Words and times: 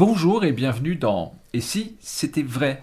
Bonjour 0.00 0.44
et 0.44 0.52
bienvenue 0.52 0.96
dans 0.96 1.34
Et 1.52 1.60
si 1.60 1.98
c'était 2.00 2.42
vrai? 2.42 2.82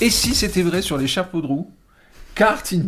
Et 0.00 0.08
si 0.08 0.36
c'était 0.36 0.62
vrai 0.62 0.82
sur 0.82 0.98
les 0.98 1.08
chapeaux 1.08 1.40
de 1.40 1.48
roue? 1.48 1.74
Karting 2.36 2.84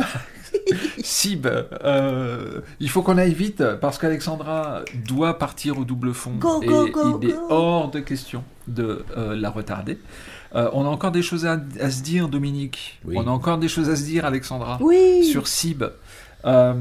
Sib, 1.03 1.49
euh, 1.49 2.61
il 2.79 2.89
faut 2.89 3.03
qu'on 3.03 3.19
aille 3.19 3.35
vite 3.35 3.65
parce 3.81 3.99
qu'Alexandra 3.99 4.83
doit 5.05 5.37
partir 5.37 5.81
au 5.81 5.85
double 5.85 6.15
fond 6.15 6.35
Go, 6.35 6.63
et 6.63 6.67
go, 6.67 6.87
go, 6.87 7.21
il 7.21 7.31
est 7.31 7.37
hors 7.49 7.91
de 7.91 7.99
question 7.99 8.45
de 8.69 9.05
euh, 9.17 9.35
la 9.35 9.51
retarder. 9.51 9.99
Euh, 10.55 10.71
on 10.73 10.85
a 10.85 10.89
encore 10.89 11.13
des 11.13 11.23
choses 11.23 11.45
à, 11.47 11.61
à 11.81 11.91
se 11.91 12.03
dire, 12.03 12.29
Dominique. 12.29 13.01
Oui. 13.05 13.17
On 13.19 13.27
a 13.27 13.31
encore 13.31 13.59
des 13.59 13.69
choses 13.69 13.89
à 13.91 13.97
se 13.97 14.05
dire, 14.05 14.25
Alexandra, 14.25 14.79
Oui. 14.81 15.25
sur 15.25 15.47
Sib. 15.49 15.85
Euh, 16.45 16.75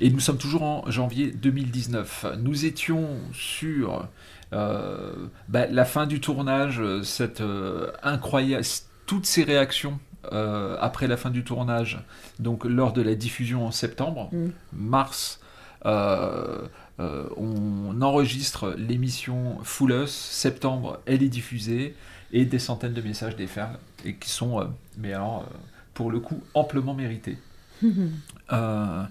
et 0.00 0.10
nous 0.10 0.20
sommes 0.20 0.36
toujours 0.38 0.62
en 0.62 0.84
janvier 0.90 1.30
2019. 1.30 2.26
Nous 2.40 2.64
étions 2.64 3.08
sur 3.32 4.06
euh, 4.52 5.12
bah, 5.48 5.66
la 5.66 5.84
fin 5.84 6.06
du 6.06 6.20
tournage, 6.20 6.82
cette 7.04 7.40
euh, 7.40 7.90
incroyable, 8.02 8.64
toutes 9.06 9.26
ces 9.26 9.44
réactions 9.44 9.98
euh, 10.32 10.76
après 10.80 11.06
la 11.06 11.16
fin 11.16 11.30
du 11.30 11.44
tournage, 11.44 12.00
donc 12.38 12.64
lors 12.64 12.92
de 12.92 13.00
la 13.02 13.14
diffusion 13.14 13.66
en 13.66 13.70
septembre, 13.70 14.28
Mm. 14.32 14.46
mars. 14.72 15.40
euh, 15.86 16.58
euh, 17.00 17.24
on 17.36 18.00
enregistre 18.02 18.74
l'émission 18.78 19.58
Full 19.64 19.92
Us, 20.04 20.10
septembre, 20.12 21.00
elle 21.06 21.22
est 21.24 21.28
diffusée, 21.28 21.96
et 22.32 22.44
des 22.44 22.58
centaines 22.58 22.94
de 22.94 23.02
messages 23.02 23.36
déferlent, 23.36 23.78
et 24.04 24.16
qui 24.16 24.30
sont, 24.30 24.60
euh, 24.60 24.64
mais 24.98 25.12
alors, 25.12 25.42
euh, 25.42 25.56
pour 25.94 26.10
le 26.10 26.20
coup, 26.20 26.40
amplement 26.54 26.94
mérités. 26.94 27.38
Euh, 28.52 29.02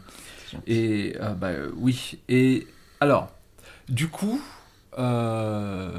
et 0.67 1.15
euh, 1.21 1.33
bah, 1.33 1.51
oui. 1.77 2.19
Et 2.29 2.67
alors, 2.99 3.31
du 3.89 4.07
coup, 4.07 4.41
euh, 4.97 5.91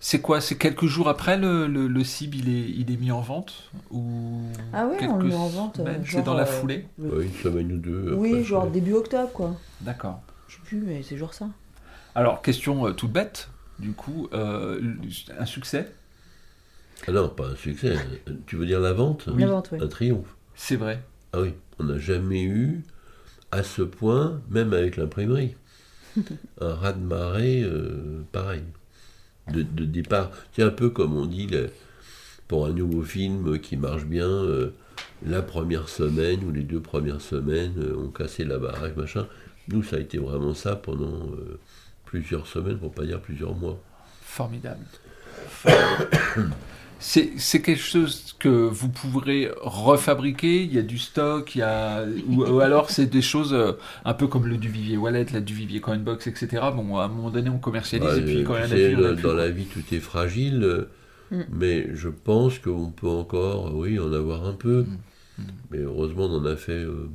c'est 0.00 0.20
quoi? 0.20 0.40
C'est 0.40 0.56
quelques 0.56 0.86
jours 0.86 1.08
après 1.08 1.36
le, 1.36 1.66
le, 1.66 1.88
le 1.88 2.04
CIB, 2.04 2.34
il 2.36 2.48
est, 2.48 2.70
il 2.70 2.92
est 2.92 2.96
mis 2.96 3.10
en 3.12 3.20
vente? 3.20 3.70
Ou 3.90 4.42
Ah 4.72 4.86
ouais, 4.86 5.06
on 5.08 5.16
le 5.18 5.24
met 5.24 5.34
en 5.34 5.48
vente, 5.48 5.80
C'est 6.06 6.22
dans 6.22 6.34
la 6.34 6.42
euh, 6.42 6.60
foulée? 6.60 6.86
Ouais, 6.98 7.24
une 7.26 7.32
semaine 7.32 7.72
ou 7.72 7.78
deux. 7.78 8.16
Oui, 8.18 8.44
genre 8.44 8.66
début 8.70 8.92
octobre, 8.92 9.32
quoi. 9.32 9.54
D'accord. 9.80 10.22
Je 10.48 10.56
sais 10.56 10.62
plus, 10.64 10.78
mais 10.78 11.02
c'est 11.02 11.16
genre 11.16 11.34
ça. 11.34 11.48
Alors, 12.14 12.42
question 12.42 12.86
euh, 12.86 12.92
toute 12.92 13.12
bête, 13.12 13.48
du 13.78 13.92
coup, 13.92 14.28
euh, 14.32 14.80
un 15.38 15.46
succès? 15.46 15.92
Ah 17.06 17.12
non, 17.12 17.28
pas 17.28 17.48
un 17.48 17.56
succès. 17.56 17.96
Tu 18.46 18.56
veux 18.56 18.66
dire 18.66 18.80
la 18.80 18.92
vente 18.92 19.26
La 19.36 19.46
vente, 19.46 19.70
oui. 19.72 19.78
Un 19.82 19.88
triomphe. 19.88 20.34
C'est 20.54 20.76
vrai. 20.76 21.02
Ah 21.32 21.40
oui, 21.42 21.52
on 21.78 21.84
n'a 21.84 21.98
jamais 21.98 22.42
eu 22.44 22.82
à 23.50 23.62
ce 23.62 23.82
point, 23.82 24.40
même 24.50 24.72
avec 24.72 24.96
l'imprimerie, 24.96 25.54
un 26.60 26.74
raz-de-marée 26.74 27.62
euh, 27.62 28.22
pareil. 28.32 28.62
De, 29.52 29.62
de 29.62 29.84
départ, 29.84 30.30
c'est 30.52 30.62
un 30.62 30.70
peu 30.70 30.88
comme 30.90 31.14
on 31.16 31.26
dit 31.26 31.46
le- 31.46 31.70
pour 32.48 32.66
un 32.66 32.72
nouveau 32.72 33.02
film 33.02 33.58
qui 33.58 33.76
marche 33.76 34.04
bien, 34.06 34.26
euh, 34.28 34.70
la 35.26 35.42
première 35.42 35.88
semaine 35.88 36.42
ou 36.44 36.50
les 36.50 36.62
deux 36.62 36.80
premières 36.80 37.20
semaines 37.20 37.74
euh, 37.78 37.96
ont 37.96 38.08
cassé 38.10 38.44
la 38.44 38.58
baraque, 38.58 38.96
machin. 38.96 39.26
Nous, 39.68 39.82
ça 39.82 39.96
a 39.96 39.98
été 39.98 40.18
vraiment 40.18 40.54
ça 40.54 40.76
pendant 40.76 41.26
euh, 41.32 41.58
plusieurs 42.06 42.46
semaines, 42.46 42.78
pour 42.78 42.92
pas 42.92 43.04
dire 43.04 43.20
plusieurs 43.20 43.54
mois. 43.54 43.78
Formidable. 44.22 44.84
c'est 47.36 47.60
quelque 47.62 47.82
chose 47.82 48.34
que 48.38 48.48
vous 48.48 48.88
pourrez 48.88 49.50
refabriquer, 49.60 50.62
il 50.64 50.72
y 50.74 50.78
a 50.78 50.82
du 50.82 50.98
stock, 50.98 51.54
il 51.54 51.58
y 51.58 51.62
a... 51.62 52.04
ou, 52.28 52.44
ou 52.44 52.60
alors 52.60 52.90
c'est 52.90 53.06
des 53.06 53.20
choses 53.22 53.52
euh, 53.52 53.72
un 54.04 54.14
peu 54.14 54.26
comme 54.26 54.46
le 54.46 54.56
Duvivier 54.56 54.96
Wallet, 54.96 55.26
la 55.32 55.40
Duvivier 55.40 55.80
Coinbox, 55.80 56.26
etc. 56.26 56.62
Bon, 56.74 56.96
à 56.98 57.04
un 57.04 57.08
moment 57.08 57.30
donné, 57.30 57.50
on 57.50 57.58
commercialise 57.58 58.08
Ouais, 58.08 58.18
et 58.18 58.22
puis 58.22 58.44
quand 58.44 58.54
il 58.56 58.60
y 58.60 58.62
en 58.62 58.64
a 58.64 58.68
plus, 58.68 58.94
en 58.96 58.98
a 58.98 59.08
dans, 59.10 59.14
plus, 59.14 59.22
dans 59.22 59.34
la 59.34 59.48
vie, 59.50 59.66
tout 59.66 59.82
est 59.94 60.00
fragile, 60.00 60.86
Mm. 61.30 61.40
mais 61.52 61.88
je 61.94 62.10
pense 62.10 62.58
qu'on 62.58 62.90
peut 62.90 63.08
encore, 63.08 63.74
oui, 63.74 63.98
en 63.98 64.12
avoir 64.12 64.46
un 64.46 64.52
peu. 64.52 64.82
Mm. 64.82 65.42
Mm. 65.42 65.42
Mais 65.70 65.78
heureusement, 65.78 66.24
on 66.24 66.36
en 66.38 66.44
a 66.44 66.54
fait 66.54 66.72
euh, 66.72 67.08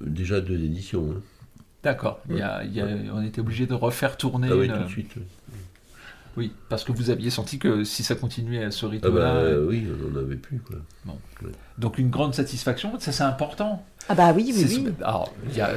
déjà 0.00 0.40
deux 0.40 0.62
éditions. 0.62 1.12
hein. 1.16 1.20
D'accord, 1.84 2.20
il 2.28 2.36
y 2.38 2.42
a- 2.42 2.64
il 2.64 2.74
y 2.74 2.80
a- 2.80 2.88
on 3.14 3.22
était 3.22 3.40
obligé 3.40 3.66
de 3.66 3.74
refaire 3.74 4.16
tourner. 4.16 4.48
Ah 4.50 4.56
oui, 4.56 4.66
une- 4.66 4.72
tout 4.78 4.82
de 4.82 4.88
suite. 4.88 5.12
Oui, 6.36 6.52
parce 6.68 6.84
que 6.84 6.92
vous 6.92 7.10
aviez 7.10 7.30
senti 7.30 7.58
que 7.58 7.84
si 7.84 8.02
ça 8.02 8.14
continuait 8.14 8.64
à 8.64 8.70
ce 8.70 8.86
Ah 8.86 8.88
rythme-là, 8.90 9.12
bah 9.12 9.34
euh, 9.34 9.66
oui, 9.66 9.86
on 9.92 10.10
n'en 10.10 10.20
avait 10.20 10.36
plus. 10.36 10.60
Quoi. 10.60 10.76
donc 11.78 11.98
une 11.98 12.10
grande 12.10 12.34
satisfaction, 12.34 12.98
ça 12.98 13.12
c'est 13.12 13.24
important. 13.24 13.84
Ah 14.08 14.14
bah 14.14 14.32
oui, 14.34 14.52
oui, 14.56 14.64
oui. 14.68 14.92
Alors, 15.02 15.32
il 15.50 15.56
y 15.56 15.60
a 15.60 15.72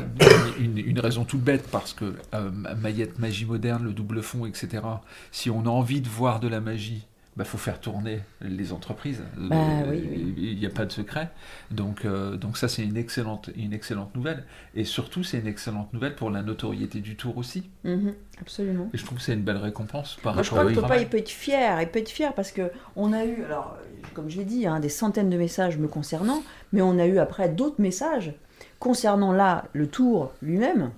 une, 0.60 0.78
une 0.78 1.00
raison 1.00 1.26
toute 1.26 1.42
bête, 1.42 1.68
parce 1.72 1.94
que 1.94 2.14
euh, 2.34 2.50
Maillette, 2.80 3.20
magie 3.20 3.46
moderne, 3.46 3.84
le 3.84 3.92
double 3.94 4.22
fond, 4.22 4.46
etc., 4.46 4.84
si 5.32 5.50
on 5.50 5.66
a 5.66 5.70
envie 5.70 6.02
de 6.02 6.08
voir 6.08 6.40
de 6.40 6.48
la 6.48 6.62
magie, 6.62 7.08
il 7.38 7.46
faut 7.46 7.58
faire 7.58 7.80
tourner 7.80 8.20
les 8.42 8.74
entreprises. 8.74 9.24
Bah 9.38 9.56
oui, 9.90 10.08
oui. 10.12 10.34
Il 10.38 10.60
n'y 10.60 10.66
a 10.66 10.70
pas 10.70 10.86
de 10.86 10.92
secret. 10.92 11.30
Donc, 11.72 12.06
euh, 12.06 12.36
donc 12.36 12.58
ça, 12.58 12.68
c'est 12.68 12.84
une 12.84 12.98
excellente, 12.98 13.50
une 13.56 13.74
excellente 13.74 14.14
nouvelle. 14.16 14.44
Et 14.76 14.84
surtout, 14.84 15.24
c'est 15.24 15.40
une 15.40 15.48
excellente 15.48 15.92
nouvelle 15.94 16.16
pour 16.16 16.30
la 16.30 16.42
notoriété 16.44 17.00
du 17.00 17.16
tour 17.16 17.38
aussi. 17.38 17.70
Mhm, 17.84 18.14
absolument. 18.42 18.90
Et 18.94 18.98
je 18.98 19.06
trouve 19.06 19.18
que 19.18 19.24
c'est 19.24 19.34
une 19.34 19.44
belle 19.44 19.58
récompense 19.58 20.18
par 20.22 20.34
Moi, 20.34 20.44
je 20.44 20.50
rapport 20.50 20.64
crois 20.64 20.72
au 20.72 20.76
que 20.76 20.82
papa, 20.82 20.88
travail. 20.88 21.04
il 21.04 21.10
peut 21.10 21.18
être 21.18 21.30
fier. 21.30 21.82
Il 21.82 21.88
peut 21.88 22.00
être 22.00 22.10
fier 22.10 22.34
parce 22.34 22.52
que 22.52 22.70
on 22.96 23.14
a 23.14 23.24
eu, 23.26 23.44
alors, 23.46 23.78
euh, 23.82 24.08
comme 24.14 24.30
je 24.30 24.38
l'ai 24.38 24.46
dit, 24.46 24.68
hein, 24.68 24.80
des 24.80 24.90
centaines 24.90 25.30
de 25.30 25.38
messages 25.38 25.78
me 25.78 25.88
concernant, 25.88 26.44
mais 26.74 26.82
on 26.82 27.00
a 27.00 27.06
eu 27.06 27.18
après 27.18 27.48
d'autres 27.50 27.82
messages 27.82 28.34
concernant 28.80 29.32
là 29.32 29.66
le 29.74 29.88
tour 29.88 30.34
lui-même, 30.42 30.92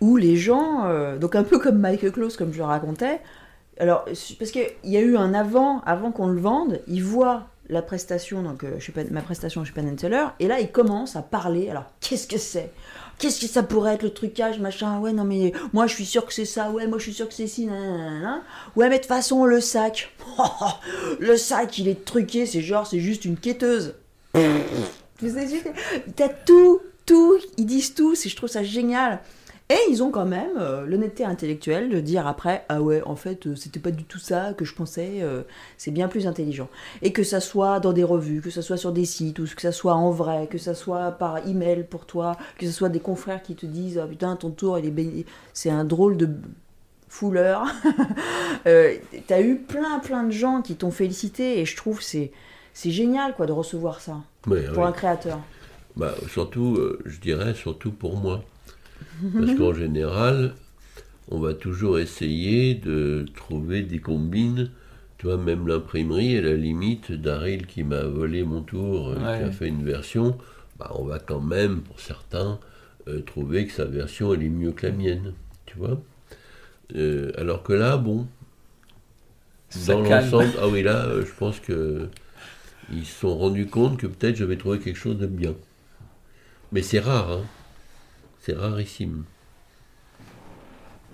où 0.00 0.16
les 0.16 0.36
gens, 0.36 0.84
euh, 0.86 1.18
donc 1.18 1.34
un 1.36 1.44
peu 1.44 1.58
comme 1.58 1.78
Michael 1.78 2.12
Close, 2.12 2.36
comme 2.36 2.52
je 2.52 2.58
le 2.58 2.64
racontais, 2.64 3.20
alors, 3.80 4.04
parce 4.38 4.50
qu'il 4.52 4.66
y 4.84 4.96
a 4.96 5.00
eu 5.00 5.16
un 5.16 5.34
avant, 5.34 5.80
avant 5.80 6.12
qu'on 6.12 6.28
le 6.28 6.40
vende, 6.40 6.80
il 6.86 7.02
voit 7.02 7.48
la 7.68 7.82
prestation, 7.82 8.42
donc 8.42 8.64
euh, 8.64 8.78
chez 8.80 8.92
Penn- 8.92 9.08
ma 9.10 9.22
prestation 9.22 9.64
chez 9.64 9.72
Penn 9.72 9.94
Teller, 9.96 10.26
et 10.40 10.46
là 10.48 10.60
il 10.60 10.70
commence 10.70 11.16
à 11.16 11.22
parler. 11.22 11.68
Alors, 11.70 11.84
qu'est-ce 12.00 12.26
que 12.26 12.38
c'est? 12.38 12.70
Qu'est-ce 13.18 13.40
que 13.40 13.46
ça 13.46 13.62
pourrait 13.62 13.94
être 13.94 14.02
le 14.02 14.10
trucage, 14.10 14.58
machin? 14.58 14.98
Ouais, 14.98 15.12
non 15.12 15.24
mais 15.24 15.52
moi 15.72 15.86
je 15.86 15.94
suis 15.94 16.06
sûr 16.06 16.24
que 16.26 16.32
c'est 16.32 16.46
ça. 16.46 16.70
Ouais, 16.70 16.86
moi 16.86 16.98
je 16.98 17.04
suis 17.04 17.12
sûr 17.12 17.28
que 17.28 17.34
c'est 17.34 17.46
ci. 17.46 17.66
nanana. 17.66 18.40
Ouais, 18.76 18.88
mais 18.88 18.96
de 18.96 19.02
toute 19.02 19.08
façon 19.08 19.44
le 19.44 19.60
sac, 19.60 20.10
le 21.20 21.36
sac 21.36 21.78
il 21.78 21.88
est 21.88 22.04
truqué. 22.04 22.46
C'est 22.46 22.62
genre 22.62 22.86
c'est 22.86 22.98
juste 23.00 23.24
une 23.24 23.36
quêteuse. 23.36 23.94
T'as 26.16 26.28
tout, 26.28 26.80
tout. 27.06 27.36
Ils 27.58 27.66
disent 27.66 27.94
tout. 27.94 28.14
C'est 28.14 28.28
je 28.30 28.36
trouve 28.36 28.48
ça 28.48 28.62
génial. 28.62 29.20
Et 29.70 29.78
ils 29.88 30.02
ont 30.02 30.10
quand 30.10 30.26
même 30.26 30.58
euh, 30.58 30.84
l'honnêteté 30.84 31.24
intellectuelle 31.24 31.90
de 31.90 32.00
dire 32.00 32.26
après 32.26 32.64
ah 32.68 32.82
ouais 32.82 33.02
en 33.06 33.14
fait 33.14 33.46
euh, 33.46 33.54
c'était 33.54 33.78
pas 33.78 33.92
du 33.92 34.02
tout 34.02 34.18
ça 34.18 34.52
que 34.52 34.64
je 34.64 34.74
pensais. 34.74 35.18
euh, 35.20 35.42
c'est 35.78 35.92
bien 35.92 36.08
plus 36.08 36.26
intelligent. 36.26 36.68
Et 37.02 37.12
que 37.12 37.22
ça 37.22 37.38
soit 37.38 37.78
dans 37.78 37.92
des 37.92 38.02
revues, 38.02 38.40
que 38.40 38.50
ça 38.50 38.62
soit 38.62 38.76
sur 38.76 38.90
des 38.90 39.04
sites, 39.04 39.38
ou 39.38 39.44
que 39.44 39.62
ça 39.62 39.70
soit 39.70 39.94
en 39.94 40.10
vrai, 40.10 40.48
que 40.48 40.58
ça 40.58 40.74
soit 40.74 41.12
par 41.12 41.46
email 41.46 41.84
pour 41.88 42.04
toi, 42.04 42.36
que 42.58 42.66
ce 42.66 42.72
soit 42.72 42.88
des 42.88 42.98
confrères 42.98 43.44
qui 43.44 43.54
te 43.54 43.64
disent 43.64 44.00
ah 44.02 44.08
putain 44.08 44.34
ton 44.34 44.50
tour 44.50 44.76
il 44.80 44.86
est 44.86 45.24
c'est 45.52 45.70
un 45.70 45.84
drôle 45.84 46.16
de 46.16 46.28
fouleur. 47.08 47.64
T'as 48.64 49.40
eu 49.40 49.56
plein 49.56 50.00
plein 50.00 50.24
de 50.24 50.32
gens 50.32 50.62
qui 50.62 50.74
t'ont 50.74 50.90
félicité 50.90 51.60
et 51.60 51.64
je 51.64 51.76
trouve 51.76 52.02
c'est 52.02 52.32
c'est 52.74 52.90
génial 52.90 53.36
quoi 53.36 53.46
de 53.46 53.52
recevoir 53.52 54.00
ça 54.00 54.16
Ouais, 54.48 54.64
pour 54.74 54.84
un 54.84 54.92
créateur. 54.92 55.38
Bah, 55.96 56.14
surtout, 56.28 56.78
je 57.04 57.20
dirais, 57.20 57.54
surtout 57.54 57.92
pour 57.92 58.16
moi. 58.16 58.42
Parce 59.34 59.54
qu'en 59.56 59.74
général, 59.74 60.54
on 61.30 61.38
va 61.38 61.54
toujours 61.54 61.98
essayer 61.98 62.74
de 62.74 63.26
trouver 63.34 63.82
des 63.82 63.98
combines. 63.98 64.70
Tu 65.18 65.26
vois, 65.26 65.36
même 65.36 65.68
l'imprimerie, 65.68 66.38
à 66.38 66.40
la 66.42 66.54
limite, 66.54 67.12
Daryl 67.12 67.66
qui 67.66 67.82
m'a 67.84 68.02
volé 68.04 68.42
mon 68.42 68.62
tour, 68.62 69.10
euh, 69.10 69.14
qui 69.16 69.44
a 69.44 69.50
fait 69.50 69.68
une 69.68 69.84
version, 69.84 70.38
bah, 70.78 70.90
on 70.94 71.04
va 71.04 71.18
quand 71.18 71.40
même, 71.40 71.82
pour 71.82 72.00
certains, 72.00 72.58
euh, 73.08 73.20
trouver 73.20 73.66
que 73.66 73.72
sa 73.72 73.84
version, 73.84 74.32
elle 74.32 74.42
est 74.42 74.48
mieux 74.48 74.72
que 74.72 74.86
la 74.86 74.92
mienne. 74.92 75.34
Tu 75.66 75.76
vois 75.76 76.00
Euh, 76.96 77.32
Alors 77.36 77.62
que 77.62 77.72
là, 77.74 77.96
bon, 77.98 78.26
Ça 79.68 79.94
dans 79.94 80.02
l'ensemble, 80.02 80.52
ah 80.60 80.68
oui, 80.68 80.82
là, 80.82 81.04
euh, 81.06 81.24
je 81.24 81.32
pense 81.38 81.60
que 81.60 82.08
ils 82.92 83.04
se 83.06 83.20
sont 83.20 83.36
rendus 83.36 83.66
compte 83.66 83.98
que 83.98 84.06
peut-être 84.08 84.36
j'avais 84.36 84.56
trouvé 84.56 84.78
quelque 84.80 84.96
chose 84.98 85.16
de 85.18 85.26
bien. 85.26 85.54
Mais 86.72 86.82
c'est 86.82 86.98
rare, 87.00 87.30
hein. 87.30 87.42
C'est 88.50 88.56
rarissime. 88.58 89.24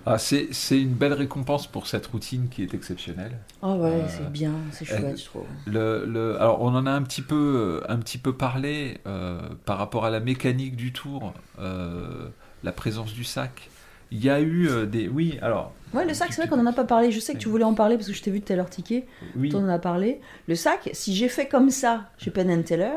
Ah, 0.05 0.17
c'est 0.17 0.47
c'est 0.53 0.79
une 0.79 0.93
belle 0.93 1.11
récompense 1.13 1.67
pour 1.67 1.85
cette 1.85 2.07
routine 2.07 2.47
qui 2.49 2.63
est 2.63 2.73
exceptionnelle. 2.73 3.37
Oh 3.61 3.73
ouais, 3.73 3.89
Euh, 3.89 4.05
c'est 4.07 4.31
bien, 4.31 4.53
c'est 4.71 4.85
chouette, 4.85 5.03
euh, 5.03 5.15
je 5.17 5.25
trouve. 5.25 5.43
Le, 5.65 6.05
le- 6.05 6.37
alors, 6.39 6.61
on 6.61 6.73
en 6.73 6.85
a 6.85 6.91
un 6.91 7.01
petit 7.03 7.21
peu, 7.21 7.83
un 7.89 7.97
petit 7.97 8.17
peu 8.17 8.31
parlé 8.33 8.99
euh, 9.05 9.41
par 9.65 9.77
rapport 9.77 10.05
à 10.05 10.09
la 10.09 10.21
mécanique 10.21 10.77
du 10.77 10.93
tour, 10.93 11.33
euh, 11.59 12.29
la 12.63 12.71
présence 12.71 13.13
du 13.13 13.25
sac. 13.25 13.69
Il 14.09 14.23
y 14.23 14.29
a 14.29 14.39
eu 14.39 14.69
euh, 14.69 14.85
des. 14.85 15.09
Oui, 15.09 15.37
alors. 15.41 15.73
Ouais, 15.93 16.05
le 16.05 16.13
sac, 16.13 16.31
c'est 16.31 16.41
vrai 16.41 16.49
qu'on 16.49 16.61
en 16.61 16.65
a 16.67 16.73
pas 16.73 16.85
parlé. 16.85 17.11
Je 17.11 17.19
sais 17.19 17.33
que 17.33 17.39
tu 17.39 17.49
voulais 17.49 17.65
en 17.65 17.73
parler 17.73 17.97
parce 17.97 18.07
que 18.07 18.13
je 18.13 18.21
t'ai 18.21 18.31
vu 18.31 18.39
tout 18.41 18.53
à 18.53 18.55
l'heure 18.55 18.69
ticket. 18.69 19.05
Oui. 19.35 19.49
Tu 19.49 19.57
en 19.57 19.67
as 19.67 19.79
parlé. 19.79 20.21
Le 20.47 20.55
sac, 20.55 20.89
si 20.93 21.13
j'ai 21.13 21.27
fait 21.27 21.49
comme 21.49 21.69
ça 21.69 22.09
chez 22.17 22.31
Penn 22.31 22.49
and 22.49 22.61
Teller, 22.63 22.95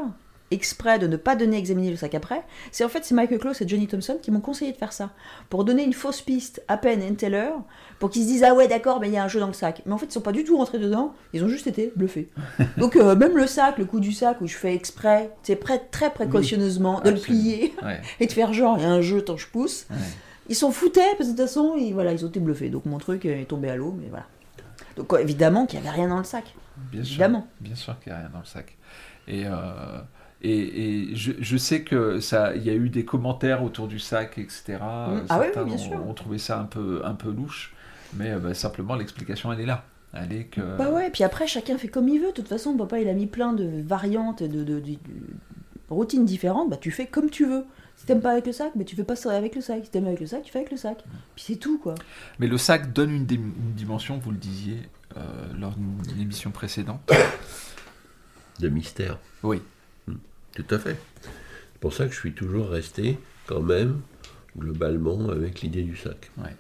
exprès 0.51 0.99
de 0.99 1.07
ne 1.07 1.17
pas 1.17 1.37
donner 1.37 1.57
examiner 1.59 1.91
le 1.91 1.97
sac 1.97 2.15
après, 2.15 2.43
c'est 2.73 2.85
en 2.85 2.89
fait 2.89 3.05
c'est 3.05 3.15
Michael 3.15 3.39
Close 3.39 3.61
et 3.63 3.69
Johnny 3.69 3.87
Thompson 3.87 4.19
qui 4.21 4.31
m'ont 4.31 4.41
conseillé 4.41 4.73
de 4.73 4.77
faire 4.77 4.93
ça 4.93 5.11
pour 5.49 5.65
donner 5.65 5.85
une 5.85 5.93
fausse 5.93 6.21
piste 6.23 6.63
à 6.69 6.77
Penn 6.77 7.03
and 7.03 7.15
Teller 7.15 7.51
pour 7.99 8.11
qu'ils 8.11 8.23
se 8.23 8.29
disent 8.29 8.45
ah 8.45 8.55
ouais 8.55 8.67
d'accord 8.69 9.01
mais 9.01 9.09
il 9.09 9.15
y 9.15 9.17
a 9.17 9.23
un 9.25 9.29
jeu 9.29 9.41
dans 9.41 9.47
le 9.47 9.53
sac. 9.53 9.83
Mais 9.87 9.93
en 9.93 9.99
fait 9.99 10.07
ils 10.07 10.13
sont 10.13 10.21
pas 10.21 10.33
du 10.33 10.45
tout 10.45 10.57
rentrés 10.57 10.79
dedans, 10.79 11.15
ils 11.33 11.45
ont 11.45 11.49
juste 11.49 11.67
été 11.67 11.93
bluffés. 11.97 12.29
Donc 12.79 12.97
euh, 12.97 13.15
même 13.15 13.37
le 13.37 13.47
sac, 13.47 13.79
le 13.79 13.85
coup 13.85 14.01
du 14.01 14.13
sac 14.13 14.41
où 14.41 14.47
je 14.47 14.57
fais 14.57 14.75
exprès, 14.75 15.31
c'est 15.43 15.57
prêt 15.57 15.81
très 15.91 16.11
précautionneusement 16.11 17.01
de 17.01 17.11
le 17.11 17.21
plier 17.21 17.73
Ouais, 17.83 18.01
et 18.21 18.27
de 18.27 18.33
faire 18.33 18.53
genre 18.53 18.77
il 18.79 18.83
y 18.83 18.87
a 18.87 18.91
un 18.91 19.01
jeu 19.01 19.23
tant 19.23 19.37
je 19.37 19.47
pousse. 19.47 19.87
ouais. 19.91 19.97
Ils 20.49 20.57
s'en 20.57 20.73
foutaient 20.73 21.01
parce 21.17 21.31
que 21.31 21.35
de 21.35 21.39
toute 21.39 21.47
façon 21.47 21.77
ils, 21.79 21.93
voilà, 21.93 22.13
ils 22.13 22.25
ont 22.25 22.29
été 22.29 22.41
bluffés. 22.41 22.71
Donc 22.71 22.85
mon 22.87 22.99
truc 22.99 23.25
est 23.25 23.45
tombé 23.45 23.71
à 23.71 23.77
l'eau 23.77 23.97
mais 24.01 24.09
voilà. 24.09 24.27
Donc 24.97 25.13
euh, 25.13 25.19
évidemment 25.19 25.67
qu'il 25.67 25.79
y 25.79 25.83
avait 25.87 25.95
rien 25.95 26.09
dans 26.09 26.19
le 26.19 26.25
sac. 26.25 26.55
Bien 26.91 27.03
sûr. 27.05 27.11
Évidemment. 27.13 27.47
Bien 27.61 27.75
sûr 27.77 27.99
qu'il 28.01 28.11
n'y 28.13 28.19
a 28.19 28.23
rien 28.23 28.31
dans 28.33 28.41
le 28.41 28.45
sac. 28.47 28.77
Et, 29.29 29.45
euh, 29.47 29.53
et, 30.43 31.11
et 31.11 31.17
je, 31.17 31.33
je 31.39 31.57
sais 31.57 31.83
que 31.83 32.21
ça, 32.21 32.55
il 32.57 32.63
y 32.65 32.71
a 32.71 32.75
eu 32.75 32.89
des 32.89 33.05
commentaires 33.05 33.63
autour 33.63 33.89
du 33.89 33.99
sac, 33.99 34.39
etc. 34.39 34.79
Ah 34.81 35.11
oui, 35.41 35.47
bien 35.65 35.75
ont, 35.75 35.79
sûr. 35.79 36.07
ont 36.07 36.15
trouvé 36.15 36.39
ça 36.39 36.59
un 36.61 36.65
peu, 36.65 37.03
un 37.05 37.15
peu 37.15 37.31
louche, 37.31 37.75
mais 38.15 38.31
euh, 38.31 38.39
bah, 38.39 38.55
simplement 38.55 38.95
l'explication 38.95 39.53
elle 39.53 39.61
est 39.61 39.67
là. 39.67 39.85
Elle 40.13 40.33
est 40.33 40.45
que. 40.45 40.61
Bah 40.77 40.91
ouais, 40.91 41.11
puis 41.11 41.23
après, 41.23 41.47
chacun 41.47 41.79
fait 41.79 41.87
comme 41.89 42.09
il 42.09 42.19
veut. 42.21 42.29
De 42.29 42.33
toute 42.33 42.49
façon, 42.49 42.77
papa, 42.77 42.99
il 43.01 43.09
a 43.09 43.13
mis 43.13 43.27
plein 43.27 43.53
de 43.53 43.83
variantes, 43.83 44.43
et 44.43 44.49
de, 44.49 44.65
de- 44.65 44.81
de- 44.81 44.91
de 44.91 44.99
routines 45.89 46.25
différentes. 46.25 46.69
Bah, 46.71 46.77
tu 46.81 46.91
fais 46.91 47.07
comme 47.07 47.31
tu 47.31 47.47
veux. 47.47 47.65
Si 47.97 48.07
t'aimes 48.07 48.23
pas 48.23 48.31
avec 48.33 48.47
le 48.47 48.53
sac, 48.53 48.73
bah, 48.75 48.83
tu 48.85 48.97
fais 48.97 49.05
pas 49.05 49.15
ça 49.15 49.31
avec 49.37 49.55
le 49.55 49.61
sac. 49.61 49.85
Si 49.85 49.91
t'aimes 49.91 50.07
avec 50.07 50.21
le 50.21 50.27
sac, 50.27 50.43
tu 50.43 50.51
fais 50.51 50.61
avec 50.61 50.71
le 50.71 50.79
sac. 50.79 51.05
Puis 51.37 51.45
c'est 51.47 51.57
tout, 51.57 51.79
quoi. 51.79 51.95
Mais 52.41 52.47
le 52.49 52.57
sac 52.59 52.93
donne 52.93 53.11
une, 53.11 53.27
dim- 53.27 53.53
une 53.57 53.75
dimension, 53.75 54.19
vous 54.19 54.31
le 54.33 54.39
disiez 54.39 54.79
euh, 55.17 55.21
lors 55.61 55.75
d'une 55.77 56.21
émission 56.21 56.51
précédente. 56.51 57.01
De 58.59 58.69
mystère. 58.69 59.19
Oui. 59.43 59.61
Tout 60.55 60.75
à 60.75 60.79
fait. 60.79 60.97
C'est 61.23 61.81
pour 61.81 61.93
ça 61.93 62.07
que 62.07 62.13
je 62.13 62.19
suis 62.19 62.33
toujours 62.33 62.69
resté, 62.69 63.19
quand 63.47 63.61
même, 63.63 64.01
globalement, 64.59 65.29
avec 65.31 65.61
l'idée 65.63 65.83
du 65.83 65.97
sac. 65.97 66.31
Ouais. 66.39 66.55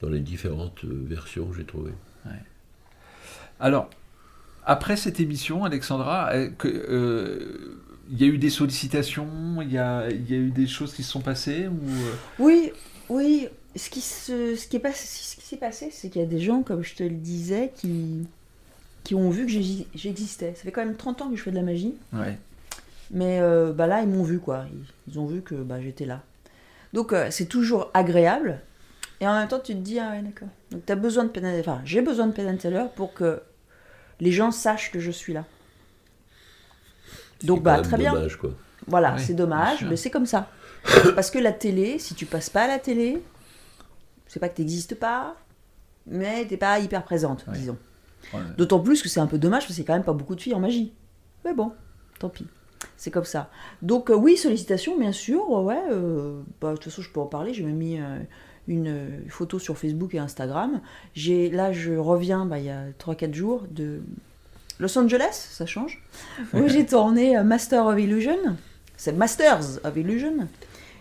Dans 0.00 0.08
les 0.08 0.20
différentes 0.20 0.84
euh, 0.84 1.04
versions 1.06 1.46
que 1.46 1.56
j'ai 1.56 1.64
trouvées. 1.64 1.92
Alors, 3.60 3.88
après 4.64 4.96
cette 4.96 5.20
émission, 5.20 5.64
Alexandra, 5.64 6.30
euh, 6.32 6.50
que, 6.50 6.68
euh, 6.68 7.78
il 8.10 8.20
y 8.20 8.24
a 8.24 8.26
eu 8.26 8.38
des 8.38 8.50
sollicitations, 8.50 9.28
il 9.62 9.70
y 9.72 9.78
a, 9.78 10.10
il 10.10 10.28
y 10.30 10.34
a 10.34 10.38
eu 10.38 10.50
des 10.50 10.66
choses 10.66 10.92
qui 10.94 11.02
se 11.04 11.10
sont 11.12 11.20
passées 11.20 11.68
ou 11.68 11.78
euh, 11.88 12.12
Oui, 12.40 12.72
oui. 13.08 13.48
Ce 13.76 13.88
qui 13.88 14.00
se, 14.00 14.54
ce 14.56 14.66
qui 14.66 14.76
est 14.76 14.80
passé, 14.80 15.06
ce 15.06 15.36
qui 15.36 15.46
s'est 15.46 15.56
passé, 15.56 15.88
c'est 15.92 16.10
qu'il 16.10 16.20
y 16.20 16.24
a 16.24 16.28
des 16.28 16.40
gens, 16.40 16.62
comme 16.62 16.82
je 16.82 16.94
te 16.94 17.02
le 17.04 17.10
disais, 17.10 17.72
qui, 17.74 18.26
qui 19.04 19.14
ont 19.14 19.30
vu 19.30 19.46
que 19.46 19.52
j'exi- 19.52 19.86
j'existais. 19.94 20.54
Ça 20.56 20.62
fait 20.64 20.72
quand 20.72 20.84
même 20.84 20.96
30 20.96 21.22
ans 21.22 21.30
que 21.30 21.36
je 21.36 21.42
fais 21.42 21.50
de 21.52 21.56
la 21.56 21.62
magie. 21.62 21.94
ouais. 22.12 22.36
Mais 23.12 23.40
euh, 23.40 23.72
bah 23.72 23.86
là, 23.86 24.00
ils 24.02 24.08
m'ont 24.08 24.22
vu, 24.22 24.38
quoi. 24.40 24.64
Ils, 24.72 25.12
ils 25.12 25.18
ont 25.18 25.26
vu 25.26 25.42
que 25.42 25.54
bah, 25.54 25.80
j'étais 25.80 26.06
là. 26.06 26.22
Donc, 26.92 27.12
euh, 27.12 27.28
c'est 27.30 27.46
toujours 27.46 27.90
agréable. 27.94 28.60
Et 29.20 29.26
en 29.28 29.34
même 29.38 29.48
temps, 29.48 29.60
tu 29.60 29.74
te 29.74 29.78
dis, 29.78 29.98
ah 29.98 30.10
ouais, 30.10 30.22
d'accord. 30.22 30.48
Donc, 30.70 30.88
as 30.90 30.96
besoin 30.96 31.24
de 31.24 31.28
Penn 31.28 31.46
Enfin, 31.60 31.80
j'ai 31.84 32.00
besoin 32.02 32.26
de 32.26 32.32
Penn 32.32 32.56
Teller 32.58 32.86
pour 32.96 33.12
que 33.14 33.40
les 34.20 34.32
gens 34.32 34.50
sachent 34.50 34.90
que 34.90 34.98
je 34.98 35.10
suis 35.10 35.32
là. 35.32 35.44
Donc, 37.42 37.62
bah, 37.62 37.80
très 37.80 37.96
bien. 37.96 38.12
dommage, 38.14 38.36
quoi. 38.36 38.50
Voilà, 38.86 39.14
Oui, 39.16 39.22
c'est 39.24 39.34
dommage, 39.34 39.84
mais 39.84 39.96
c'est 39.96 40.10
comme 40.10 40.26
ça. 40.26 40.48
Parce 41.14 41.30
que 41.30 41.38
la 41.38 41.52
télé, 41.52 41.98
si 42.00 42.14
tu 42.14 42.26
passes 42.26 42.50
pas 42.50 42.62
à 42.62 42.66
la 42.66 42.78
télé, 42.80 43.22
c'est 44.26 44.40
pas 44.40 44.48
que 44.48 44.56
tu 44.56 44.62
n'existes 44.62 44.96
pas, 44.96 45.36
mais 46.06 46.44
t'es 46.46 46.56
pas 46.56 46.80
hyper 46.80 47.04
présente, 47.04 47.44
Oui. 47.46 47.58
disons. 47.58 47.78
Ouais. 48.34 48.40
D'autant 48.56 48.80
plus 48.80 49.02
que 49.02 49.08
c'est 49.08 49.20
un 49.20 49.26
peu 49.28 49.38
dommage 49.38 49.62
parce 49.62 49.68
que 49.68 49.72
c'est 49.74 49.84
quand 49.84 49.92
même 49.92 50.02
pas 50.04 50.12
beaucoup 50.12 50.34
de 50.34 50.40
filles 50.40 50.54
en 50.54 50.60
magie. 50.60 50.92
Mais 51.44 51.54
bon, 51.54 51.72
tant 52.18 52.28
pis. 52.28 52.46
C'est 52.96 53.10
comme 53.10 53.24
ça. 53.24 53.50
Donc 53.82 54.10
euh, 54.10 54.14
oui, 54.14 54.36
sollicitation, 54.36 54.98
bien 54.98 55.12
sûr. 55.12 55.48
Ouais, 55.50 55.80
euh, 55.90 56.40
bah, 56.60 56.70
de 56.70 56.74
toute 56.76 56.84
façon, 56.84 57.02
je 57.02 57.10
peux 57.10 57.20
en 57.20 57.26
parler. 57.26 57.54
J'ai 57.54 57.64
même 57.64 57.76
mis 57.76 58.00
euh, 58.00 58.18
une 58.68 59.28
photo 59.28 59.58
sur 59.58 59.76
Facebook 59.78 60.14
et 60.14 60.18
Instagram. 60.18 60.80
J'ai 61.14 61.50
là, 61.50 61.72
je 61.72 61.94
reviens, 61.94 62.46
bah, 62.46 62.58
il 62.58 62.66
y 62.66 62.70
a 62.70 62.84
3-4 62.98 63.34
jours 63.34 63.64
de 63.70 64.00
Los 64.78 64.96
Angeles, 64.98 65.48
ça 65.50 65.66
change. 65.66 66.02
Où 66.54 66.68
j'ai 66.68 66.86
tourné 66.86 67.42
Master 67.42 67.86
of 67.86 67.98
Illusion. 67.98 68.56
C'est 68.96 69.12
Masters 69.12 69.84
of 69.84 69.96
Illusion. 69.96 70.48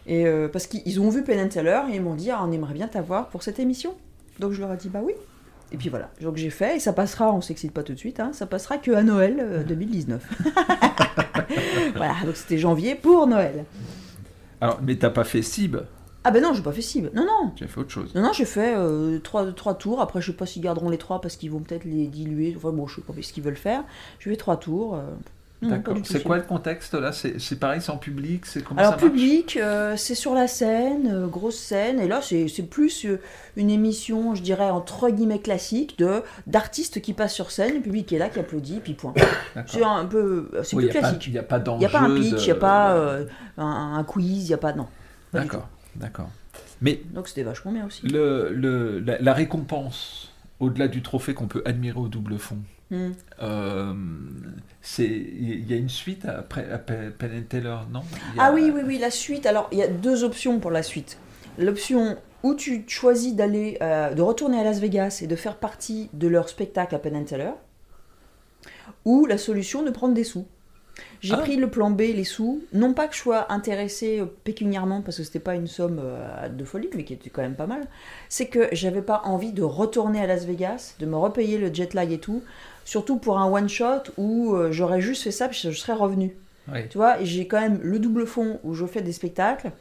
Et 0.08 0.26
parce 0.52 0.66
qu'ils 0.66 1.00
ont 1.00 1.10
vu 1.10 1.24
Penn 1.24 1.40
and 1.40 1.50
Teller 1.50 1.82
et 1.92 1.96
ils 1.96 2.02
m'ont 2.02 2.16
dit 2.16 2.32
ah, 2.32 2.44
on 2.44 2.52
aimerait 2.52 2.74
bien 2.74 2.88
t'avoir 2.88 3.30
pour 3.30 3.44
cette 3.44 3.60
émission. 3.60 3.96
Donc 4.40 4.54
je 4.54 4.62
leur 4.62 4.74
ai 4.74 4.78
dit 4.78 4.90
bah 4.90 5.02
oui. 5.04 5.14
Et 5.72 5.78
puis 5.78 5.88
voilà, 5.90 6.10
donc 6.20 6.36
j'ai 6.36 6.50
fait, 6.50 6.78
et 6.78 6.80
ça 6.80 6.92
passera, 6.92 7.34
on 7.34 7.40
s'excite 7.40 7.72
pas 7.72 7.84
tout 7.84 7.94
de 7.94 7.98
suite, 7.98 8.20
hein, 8.20 8.32
ça 8.34 8.46
passera 8.46 8.78
que 8.78 8.92
à 8.92 9.04
Noël 9.04 9.38
euh, 9.40 9.64
2019. 9.68 10.22
voilà, 11.96 12.16
donc 12.26 12.36
c'était 12.36 12.58
janvier 12.58 12.96
pour 12.96 13.28
Noël. 13.28 13.66
Alors, 14.60 14.80
mais 14.84 14.96
t'as 14.96 15.10
pas 15.10 15.24
fait 15.24 15.42
Cib, 15.42 15.78
Ah 16.24 16.30
ben 16.32 16.42
non, 16.44 16.54
j'ai 16.54 16.62
pas 16.62 16.72
fait 16.72 16.82
cible. 16.84 17.10
Non, 17.16 17.26
non. 17.26 17.52
tu 17.56 17.64
as 17.64 17.68
fait 17.68 17.80
autre 17.80 17.90
chose. 17.90 18.14
Non, 18.14 18.22
non, 18.22 18.32
j'ai 18.34 18.46
fait 18.46 18.76
euh, 18.76 19.18
trois, 19.20 19.52
trois 19.54 19.74
tours. 19.74 20.02
Après, 20.02 20.22
je 20.22 20.28
sais 20.32 20.38
pas 20.38 20.46
s'ils 20.46 20.62
garderont 20.62 20.90
les 20.90 21.00
trois 21.00 21.20
parce 21.20 21.36
qu'ils 21.36 21.50
vont 21.52 21.62
peut-être 21.62 21.84
les 21.86 22.06
diluer. 22.08 22.54
Enfin 22.56 22.72
bon, 22.72 22.86
je 22.88 22.96
sais 22.98 23.02
pas 23.02 23.14
ce 23.20 23.34
qu'ils 23.34 23.44
veulent 23.44 23.56
faire. 23.56 23.84
Je 24.20 24.30
fais 24.30 24.36
trois 24.36 24.58
tours. 24.58 24.96
euh, 24.96 25.02
D'accord. 25.62 25.96
C'est 26.04 26.24
quoi 26.24 26.38
le 26.38 26.44
contexte 26.44 26.96
là? 26.96 27.12
C'est 27.12 27.60
pareil, 27.60 27.82
c'est 27.82 27.92
en 27.92 27.98
public 27.98 28.48
C'est 28.48 28.64
comment 28.64 28.80
Alors 28.80 28.94
ça 28.94 28.98
public, 28.98 29.58
euh, 29.62 29.96
c'est 29.96 30.16
sur 30.16 30.34
la 30.34 30.48
scène, 30.48 31.08
euh, 31.14 31.28
grosse 31.28 31.58
scène, 31.60 32.00
et 32.00 32.08
là 32.08 32.20
c'est 32.24 32.48
plus 32.64 33.06
euh, 33.06 33.20
une 33.56 33.70
émission, 33.70 34.34
je 34.34 34.42
dirais 34.42 34.72
entre 34.72 35.10
guillemets 35.12 35.38
classique, 35.40 36.00
de 36.00 36.24
d'artistes 36.48 37.00
qui 37.02 37.14
passent 37.14 37.36
sur 37.36 37.52
scène, 37.52 37.76
le 37.76 37.80
public 37.82 38.12
est 38.12 38.18
là, 38.18 38.30
qui 38.30 38.40
applaudit, 38.40 38.80
puis 38.80 38.94
point. 38.94 39.14
C'est 39.68 39.84
un 39.84 40.06
peu, 40.06 40.50
c'est 40.64 40.76
Oui, 40.76 40.86
plus 40.90 40.98
classique. 41.00 41.28
Il 41.28 41.34
n'y 41.34 41.38
a 41.40 41.44
pas 41.44 41.58
Il 41.58 41.64
d'enjeu. 41.64 41.80
n'y 41.80 41.86
a 41.86 41.90
pas 41.90 42.00
un 42.00 42.16
pitch, 42.16 42.42
il 42.42 42.46
n'y 42.46 42.52
a 42.52 42.54
de- 42.56 42.60
pas 42.60 43.18
un, 43.58 43.94
un 43.98 44.04
quiz, 44.04 44.44
il 44.46 44.48
n'y 44.48 44.54
a 44.54 44.58
pas 44.58 44.74
non. 44.74 44.88
D'accord, 45.32 45.68
d'accord. 45.96 46.30
Mais 46.82 47.02
Donc 47.14 47.28
c'était 47.28 47.44
vachement 47.44 47.72
bien 47.72 47.86
aussi. 47.86 48.08
le, 48.08 48.50
le- 48.52 49.00
la, 49.00 49.20
la 49.20 49.34
récompense, 49.34 50.32
au-delà 50.60 50.88
du 50.88 51.04
trophée 51.04 51.36
qu'on 51.36 51.46
peut 51.48 51.62
admirer 51.66 52.00
au 52.00 52.08
double 52.08 52.40
fond, 52.40 52.58
Euh, 52.92 53.94
il 55.00 55.70
y 55.70 55.74
a 55.74 55.78
une 55.78 55.90
suite 55.90 56.26
après 56.26 57.14
Teller, 57.48 57.78
non? 57.92 58.02
Ah 58.38 58.52
oui, 58.54 58.72
oui, 58.74 58.82
oui, 58.86 58.98
la 58.98 59.12
suite. 59.12 59.46
Alors, 59.46 59.70
il 59.72 59.78
y 59.78 59.84
a 59.84 59.88
deux 59.88 60.24
options 60.24 60.60
pour 60.60 60.72
la 60.72 60.84
suite. 60.84 61.18
L'option 61.58 62.18
où 62.44 62.56
tu 62.56 62.84
choisis 62.88 63.36
d'aller, 63.36 63.78
euh, 63.82 64.14
de 64.14 64.22
retourner 64.22 64.60
à 64.60 64.64
Las 64.64 64.80
Vegas 64.80 65.20
et 65.22 65.28
de 65.28 65.36
faire 65.36 65.58
partie 65.58 66.10
de 66.14 66.28
leur 66.28 66.50
spectacle 66.50 66.96
à 66.96 67.00
Penn 67.00 67.16
and 67.16 67.26
Teller, 67.26 67.52
ou 69.06 69.26
la 69.26 69.38
solution 69.38 69.84
de 69.84 69.92
prendre 69.92 70.14
des 70.14 70.24
sous. 70.24 70.46
J'ai 71.22 71.36
Ah. 71.36 71.38
pris 71.38 71.56
le 71.56 71.70
plan 71.70 71.92
B, 71.92 72.02
les 72.02 72.24
sous. 72.24 72.62
Non 72.74 72.94
pas 72.94 73.08
que 73.08 73.14
je 73.16 73.20
sois 73.20 73.52
intéressée 73.54 74.20
euh, 74.20 74.26
pécuniairement, 74.44 75.02
parce 75.02 75.18
que 75.18 75.24
c'était 75.24 75.40
pas 75.40 75.54
une 75.56 75.68
somme 75.68 76.00
euh, 76.04 76.50
de 76.50 76.66
folie, 76.66 76.90
mais 76.96 77.04
qui 77.04 77.14
était 77.14 77.30
quand 77.30 77.44
même 77.44 77.56
pas 77.56 77.68
mal. 77.68 77.82
C'est 78.28 78.48
que 78.48 78.68
j'avais 78.72 79.02
pas 79.04 79.22
envie 79.26 79.52
de 79.54 79.62
retourner 79.64 80.20
à 80.20 80.26
Las 80.28 80.46
Vegas, 80.46 80.96
de 81.00 81.06
me 81.06 81.16
repayer 81.16 81.58
le 81.60 81.74
jet 81.74 81.94
lag 81.94 82.12
et 82.12 82.18
tout. 82.18 82.42
Surtout 82.86 83.18
pour 83.18 83.38
un 83.40 83.46
one 83.50 83.70
shot 83.70 84.04
où 84.18 84.56
euh, 84.56 84.72
j'aurais 84.72 85.00
juste 85.02 85.24
fait 85.24 85.32
ça, 85.32 85.48
puis 85.48 85.60
je 85.62 85.72
serais 85.72 85.94
revenu. 85.94 86.36
Oui. 86.72 86.88
Tu 86.90 86.98
vois, 86.98 87.24
j'ai 87.24 87.48
quand 87.48 87.62
même 87.62 87.80
le 87.84 88.00
double 88.00 88.26
fond 88.26 88.60
où 88.64 88.74
je 88.74 88.86
fais 88.86 89.02
des 89.02 89.14
spectacles. 89.14 89.72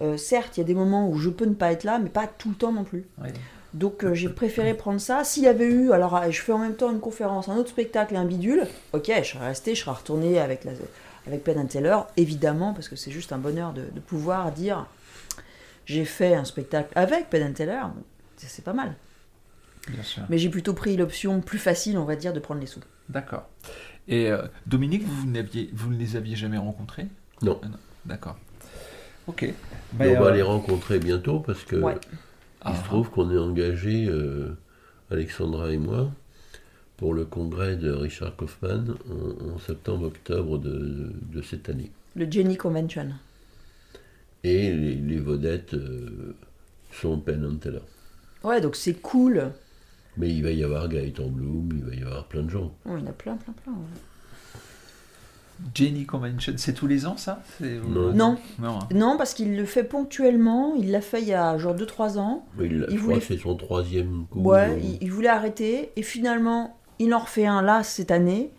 Euh, 0.00 0.16
certes, 0.16 0.56
il 0.56 0.60
y 0.60 0.62
a 0.62 0.66
des 0.66 0.74
moments 0.74 1.08
où 1.08 1.16
je 1.18 1.30
peux 1.30 1.44
ne 1.46 1.54
pas 1.54 1.72
être 1.72 1.84
là, 1.84 1.98
mais 1.98 2.08
pas 2.10 2.26
tout 2.26 2.48
le 2.50 2.54
temps 2.54 2.72
non 2.72 2.84
plus. 2.84 3.04
Oui. 3.22 3.28
Donc 3.74 4.04
euh, 4.04 4.14
j'ai 4.14 4.28
préféré 4.28 4.74
prendre 4.74 5.00
ça. 5.00 5.24
S'il 5.24 5.44
y 5.44 5.48
avait 5.48 5.66
eu, 5.66 5.92
alors 5.92 6.16
euh, 6.16 6.30
je 6.30 6.40
fais 6.40 6.52
en 6.52 6.58
même 6.58 6.74
temps 6.74 6.90
une 6.90 7.00
conférence, 7.00 7.48
un 7.48 7.56
autre 7.56 7.70
spectacle 7.70 8.14
et 8.14 8.18
un 8.18 8.24
bidule, 8.24 8.66
ok, 8.92 9.10
je 9.22 9.28
serais 9.28 9.46
resté, 9.46 9.74
je 9.74 9.80
serais 9.80 9.96
retourné 9.96 10.38
avec, 10.38 10.64
la, 10.64 10.72
avec 11.26 11.42
Penn 11.42 11.58
and 11.58 11.66
Teller, 11.66 11.98
évidemment, 12.16 12.74
parce 12.74 12.88
que 12.88 12.96
c'est 12.96 13.10
juste 13.10 13.32
un 13.32 13.38
bonheur 13.38 13.72
de, 13.72 13.82
de 13.82 14.00
pouvoir 14.00 14.52
dire 14.52 14.86
j'ai 15.86 16.04
fait 16.04 16.34
un 16.34 16.44
spectacle 16.44 16.92
avec 16.94 17.30
Penn 17.30 17.42
and 17.42 17.54
Teller, 17.54 17.82
c'est 18.36 18.64
pas 18.64 18.74
mal. 18.74 18.94
Bien 19.88 20.02
sûr. 20.02 20.22
Mais 20.28 20.38
j'ai 20.38 20.48
plutôt 20.48 20.74
pris 20.74 20.96
l'option 20.96 21.40
plus 21.40 21.58
facile, 21.58 21.98
on 21.98 22.04
va 22.04 22.16
dire, 22.16 22.32
de 22.32 22.40
prendre 22.40 22.60
les 22.60 22.66
sous. 22.66 22.80
D'accord. 23.08 23.48
Et 24.08 24.30
euh, 24.30 24.42
Dominique, 24.66 25.04
vous, 25.04 25.26
ne 25.26 25.96
les 25.96 26.16
aviez 26.16 26.36
jamais 26.36 26.58
rencontrés? 26.58 27.06
Non. 27.42 27.60
Ah 27.64 27.68
D'accord. 28.04 28.36
Ok. 29.26 29.52
On 29.94 29.98
va 29.98 30.04
euh, 30.06 30.30
les 30.32 30.42
rencontrer 30.42 30.98
bientôt 30.98 31.40
parce 31.40 31.62
que 31.64 31.76
Ouais. 31.76 31.96
Il 32.64 32.70
ah, 32.70 32.74
se 32.76 32.84
trouve 32.84 33.10
qu'on 33.10 33.30
est 33.30 33.38
engagé, 33.38 34.06
euh, 34.08 34.56
Alexandra 35.10 35.72
et 35.72 35.78
moi, 35.78 36.10
pour 36.96 37.12
le 37.14 37.24
congrès 37.24 37.76
de 37.76 37.90
Richard 37.90 38.36
Kaufman 38.36 38.84
en, 39.10 39.54
en 39.54 39.58
septembre-octobre 39.58 40.58
de, 40.58 41.12
de 41.32 41.42
cette 41.42 41.68
année. 41.68 41.90
Le 42.14 42.30
Jenny 42.30 42.56
Convention. 42.56 43.08
Et 44.44 44.72
les, 44.72 44.94
les 44.94 45.18
vedettes 45.18 45.74
euh, 45.74 46.34
sont 46.92 47.18
Penn 47.18 47.44
and 47.44 47.56
Teller. 47.56 47.82
Ouais, 48.44 48.60
donc 48.60 48.76
c'est 48.76 48.94
cool. 48.94 49.50
Mais 50.16 50.30
il 50.30 50.42
va 50.42 50.50
y 50.50 50.62
avoir 50.62 50.88
Gaëtan 50.88 51.28
Bloom, 51.28 51.70
il 51.72 51.84
va 51.84 51.94
y 51.94 52.02
avoir 52.02 52.26
plein 52.26 52.42
de 52.42 52.50
gens. 52.50 52.72
Oh, 52.84 52.96
il 52.96 53.00
y 53.00 53.02
en 53.02 53.10
a 53.10 53.12
plein, 53.12 53.36
plein, 53.36 53.54
plein. 53.54 53.72
ouais. 53.72 54.00
Jenny 55.74 56.06
Convention, 56.06 56.54
c'est 56.56 56.72
tous 56.72 56.86
les 56.86 57.06
ans 57.06 57.16
ça 57.16 57.42
C'est- 57.58 57.78
Non. 57.88 58.12
Non, 58.12 58.38
Non, 58.58 58.78
hein. 58.80 58.88
non, 58.94 59.16
parce 59.16 59.34
qu'il 59.34 59.56
le 59.56 59.64
fait 59.64 59.84
ponctuellement. 59.84 60.74
Il 60.76 60.90
l'a 60.90 61.00
fait 61.00 61.22
il 61.22 61.28
y 61.28 61.34
a 61.34 61.56
genre 61.58 61.74
2-3 61.74 62.18
ans. 62.18 62.44
Mais 62.58 62.66
il- 62.66 62.86
Il 62.90 62.96
je 62.96 63.02
voulait- 63.02 63.16
crois 63.18 63.26
que 63.28 63.34
c'est 63.34 63.40
son 63.42 63.54
troisième 63.56 64.26
coup. 64.30 64.40
Ouais, 64.40 64.70
euh, 64.70 64.78
il, 64.82 64.98
il 65.00 65.10
voulait 65.12 65.28
arrêter. 65.28 65.90
Et 65.96 66.02
finalement, 66.02 66.76
il 66.98 67.14
en 67.14 67.20
refait 67.20 67.46
un 67.46 67.62
là 67.62 67.82
cette 67.82 68.10
année. 68.10 68.50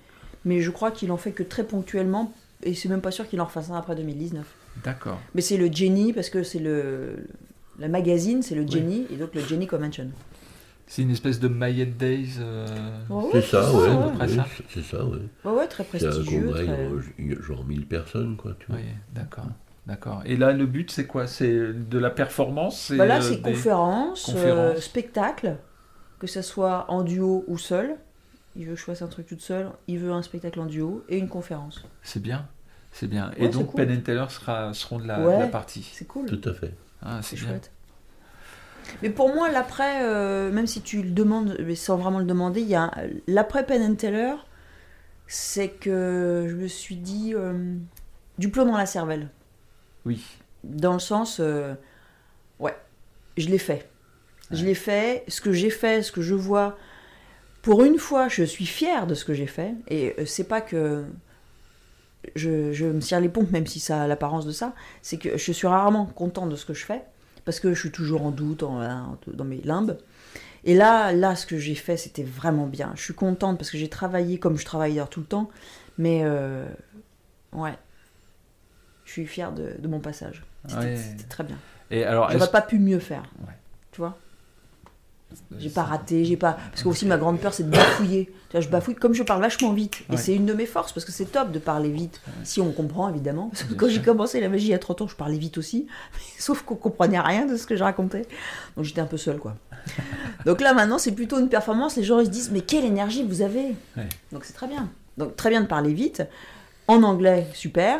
Mais 0.46 0.60
je 0.62 0.72
crois 0.72 0.92
qu'il 0.92 1.12
en 1.12 1.18
fait 1.18 1.32
que 1.32 1.44
très 1.44 1.64
ponctuellement. 1.64 2.32
Et 2.64 2.74
c'est 2.74 2.90
même 2.90 3.02
pas 3.02 3.12
sûr 3.12 3.28
qu'il 3.28 3.40
en 3.42 3.46
refasse 3.46 3.70
un 3.70 3.76
après 3.76 3.96
2019. 3.96 4.46
D'accord. 4.84 5.20
Mais 5.36 5.42
c'est 5.42 5.58
le 5.58 5.72
Jenny, 5.72 6.14
parce 6.14 6.30
que 6.30 6.44
c'est 6.44 6.60
le. 6.60 7.28
Le 7.80 7.88
magazine, 7.88 8.44
c'est 8.44 8.54
le 8.56 8.68
Jenny, 8.68 9.08
et 9.12 9.16
donc 9.16 9.34
le 9.34 9.42
Jenny 9.42 9.66
Convention. 9.68 10.10
C'est 10.86 11.02
une 11.02 11.12
espèce 11.12 11.40
de 11.40 11.48
Mayan 11.48 11.88
Days. 11.98 12.36
euh, 12.40 12.68
Ouais, 13.10 13.30
C'est 13.34 13.42
ça, 13.42 13.74
ouais. 13.74 14.28
ça. 14.28 14.46
C'est 14.70 14.84
ça, 14.84 15.06
ouais. 15.06 15.18
Ouais, 15.46 15.52
ouais, 15.52 15.68
très 15.68 15.84
C'est 15.92 16.06
un 16.06 16.10
prestigieux. 16.12 16.42
congrès, 16.46 16.66
très- 16.66 17.42
genre 17.42 17.66
1000 17.66 17.86
personnes, 17.88 18.36
quoi. 18.38 18.56
Tu 18.60 18.68
vois. 18.68 18.78
Oui, 18.78 18.84
d'accord. 19.14 19.48
D'accord. 19.88 20.22
Et 20.26 20.38
là, 20.38 20.54
le 20.54 20.66
but, 20.66 20.92
c'est 20.92 21.06
quoi? 21.08 21.28
C'est 21.28 21.74
de 21.74 21.98
la 21.98 22.10
performance 22.10 22.92
Bah 22.96 23.06
là, 23.06 23.18
euh, 23.18 23.22
c'est 23.22 23.38
des- 23.38 23.52
conférence, 23.52 24.26
conférences. 24.26 24.78
euh, 24.78 24.80
spectacle, 24.80 25.58
que 26.20 26.28
ce 26.28 26.42
soit 26.42 26.86
en 26.90 27.04
duo 27.04 27.44
ou 27.48 27.58
seul. 27.58 27.96
Il 28.56 28.66
veut 28.68 28.74
que 28.76 28.80
je 28.80 28.86
fasse 28.86 29.02
un 29.02 29.08
truc 29.08 29.26
toute 29.26 29.42
seule, 29.42 29.72
il 29.88 30.00
veut 30.00 30.12
un 30.12 30.22
spectacle 30.22 30.60
en 30.60 30.68
duo 30.68 31.04
et 31.10 31.18
une 31.18 31.28
conférence. 31.28 31.84
C'est 32.04 32.22
bien. 32.22 32.48
C'est 32.92 33.08
bien. 33.08 33.30
Ouais, 33.32 33.46
Et 33.46 33.50
donc, 33.50 33.68
cool. 33.72 33.86
Penn 33.88 33.98
and 33.98 34.02
Teller 34.02 34.26
sera, 34.30 34.74
seront 34.74 35.00
de 35.00 35.08
la, 35.08 35.20
de 35.20 35.26
Ouais. 35.28 35.40
la 35.40 35.48
partie. 35.48 35.90
C'est 35.92 36.06
cool, 36.06 36.28
Tout 36.28 36.48
à 36.48 36.54
fait. 36.54 36.74
Ah, 37.02 37.20
c'est 37.24 37.36
chouette. 37.36 37.72
Mais 39.02 39.10
pour 39.10 39.34
moi, 39.34 39.50
l'après, 39.50 40.04
euh, 40.04 40.52
même 40.52 40.68
si 40.68 40.82
tu 40.82 41.02
le 41.02 41.12
demandes, 41.12 41.58
mais 41.60 41.76
sans 41.76 41.98
vraiment 41.98 42.20
le 42.20 42.26
demander, 42.26 42.62
il 42.62 42.68
y 42.68 42.76
a 42.76 42.92
l'après 43.28 43.66
Penn 43.66 43.82
and 43.82 43.96
Teller, 43.96 44.36
c'est 45.28 45.70
que 45.70 46.46
je 46.50 46.56
me 46.56 46.68
suis 46.68 46.96
dit 46.96 47.34
euh, 47.34 47.76
du 48.38 48.50
plomb 48.50 48.66
dans 48.66 48.78
la 48.78 48.86
cervelle. 48.86 49.30
Oui. 50.06 50.24
Dans 50.64 50.94
le 50.94 51.00
sens, 51.00 51.40
euh, 51.40 51.74
ouais, 52.60 52.76
je 53.38 53.50
l'ai 53.50 53.58
fait. 53.58 53.90
Je 54.52 54.66
l'ai 54.66 54.76
fait. 54.76 55.24
Ce 55.28 55.42
que 55.42 55.52
j'ai 55.52 55.70
fait, 55.70 56.04
ce 56.04 56.12
que 56.12 56.22
je 56.22 56.36
vois, 56.36 56.78
pour 57.62 57.84
une 57.84 57.98
fois, 57.98 58.28
je 58.28 58.44
suis 58.44 58.66
fière 58.66 59.08
de 59.08 59.16
ce 59.16 59.26
que 59.26 59.34
j'ai 59.34 59.48
fait. 59.48 59.74
Et 59.88 60.16
c'est 60.26 60.44
pas 60.44 60.62
que 60.62 61.06
je, 62.36 62.72
je 62.74 62.86
me 62.86 63.00
tire 63.00 63.20
les 63.20 63.30
pompes, 63.30 63.52
même 63.52 63.68
si 63.68 63.80
ça 63.80 64.04
a 64.04 64.08
l'apparence 64.08 64.46
de 64.46 64.52
ça. 64.52 64.74
C'est 65.02 65.18
que 65.18 65.38
je 65.38 65.52
suis 65.52 65.68
rarement 65.68 66.06
contente 66.06 66.50
de 66.50 66.56
ce 66.56 66.66
que 66.66 66.74
je 66.74 66.86
fais. 66.86 67.02
Parce 67.46 67.60
que 67.60 67.74
je 67.74 67.80
suis 67.80 67.92
toujours 67.92 68.26
en 68.26 68.32
doute 68.32 68.64
en- 68.64 68.82
en- 68.82 69.18
dans 69.28 69.44
mes 69.44 69.62
limbes. 69.62 69.98
Et 70.64 70.76
là, 70.76 71.12
là, 71.12 71.36
ce 71.36 71.46
que 71.46 71.58
j'ai 71.58 71.76
fait, 71.76 71.98
c'était 71.98 72.24
vraiment 72.24 72.68
bien. 72.68 72.94
Je 72.96 73.02
suis 73.02 73.14
contente 73.14 73.58
parce 73.58 73.70
que 73.70 73.78
j'ai 73.78 73.90
travaillé 73.90 74.40
comme 74.40 74.58
je 74.58 74.64
travaille 74.66 74.92
d'ailleurs 74.92 75.10
tout 75.10 75.20
le 75.20 75.26
temps. 75.26 75.50
Mais 75.98 76.22
euh, 76.24 76.66
ouais, 77.52 77.74
je 79.06 79.12
suis 79.12 79.26
fière 79.28 79.52
de, 79.52 79.74
de 79.78 79.88
mon 79.88 80.00
passage. 80.00 80.44
C'était 80.68 80.80
Ouais. 80.80 81.00
très 81.30 81.44
bien. 81.44 81.58
Et 81.92 82.06
alors, 82.06 82.32
J'aurais 82.32 82.50
pas 82.50 82.62
pu 82.62 82.80
mieux 82.80 83.00
faire. 83.00 83.24
Ouais. 83.46 83.54
Tu 83.92 84.00
vois? 84.00 84.18
J'ai 85.60 85.70
pas 85.70 85.84
raté, 85.84 86.26
j'ai 86.26 86.38
pas. 86.38 86.58
Parce 86.72 86.84
que 86.84 86.88
aussi 86.90 87.06
ma 87.06 87.18
grande 87.18 87.40
peur 87.40 87.54
c'est 87.54 87.64
de 87.64 87.70
bafouiller. 87.70 88.26
Tu 88.50 88.52
vois, 88.52 88.62
je 88.62 88.70
bafouille 88.70 88.96
comme 88.96 89.14
je 89.14 89.24
parle 89.24 89.42
vachement 89.42 89.74
vite. 89.74 90.02
Et 90.10 90.14
Ouais. 90.14 90.18
c'est 90.18 90.36
une 90.36 90.46
de 90.46 90.54
mes 90.54 90.66
forces 90.66 90.92
parce 90.92 91.06
que 91.06 91.12
c'est 91.12 91.26
top 91.26 91.52
de 91.52 91.60
parler 91.60 91.90
vite. 91.90 92.22
Si 92.44 92.62
on 92.62 92.72
comprend 92.72 93.10
évidemment. 93.10 93.50
Parce 93.50 93.64
que 93.64 93.74
quand 93.74 93.88
j'ai 93.90 94.02
commencé 94.02 94.40
la 94.40 94.50
magie 94.50 94.68
il 94.68 94.72
y 94.72 94.74
a 94.74 94.80
30 94.80 95.02
ans, 95.02 95.08
je 95.08 95.16
parlais 95.16 95.38
vite 95.38 95.58
aussi. 95.58 95.88
Sauf 96.40 96.62
qu'on 96.64 96.76
comprenait 96.76 97.20
rien 97.20 97.46
de 97.46 97.56
ce 97.58 97.66
que 97.68 97.76
je 97.76 97.84
racontais. 97.84 98.24
Donc 98.76 98.86
j'étais 98.86 99.02
un 99.02 99.06
peu 99.06 99.18
seule 99.18 99.38
quoi. 99.38 99.56
Donc 100.46 100.62
là 100.62 100.74
maintenant 100.74 100.98
c'est 100.98 101.12
plutôt 101.14 101.40
une 101.40 101.50
performance. 101.50 101.96
Les 101.96 102.04
gens 102.04 102.20
ils 102.20 102.26
se 102.28 102.32
disent 102.32 102.52
mais 102.52 102.62
quelle 102.62 102.86
énergie 102.86 103.24
vous 103.24 103.42
avez 103.42 103.76
Ouais. 103.98 104.08
Donc 104.32 104.46
c'est 104.46 104.54
très 104.54 104.68
bien. 104.68 104.90
Donc 105.18 105.36
très 105.36 105.50
bien 105.50 105.62
de 105.62 105.68
parler 105.68 105.94
vite. 105.94 106.24
En 106.88 107.04
anglais, 107.04 107.48
super. 107.54 108.00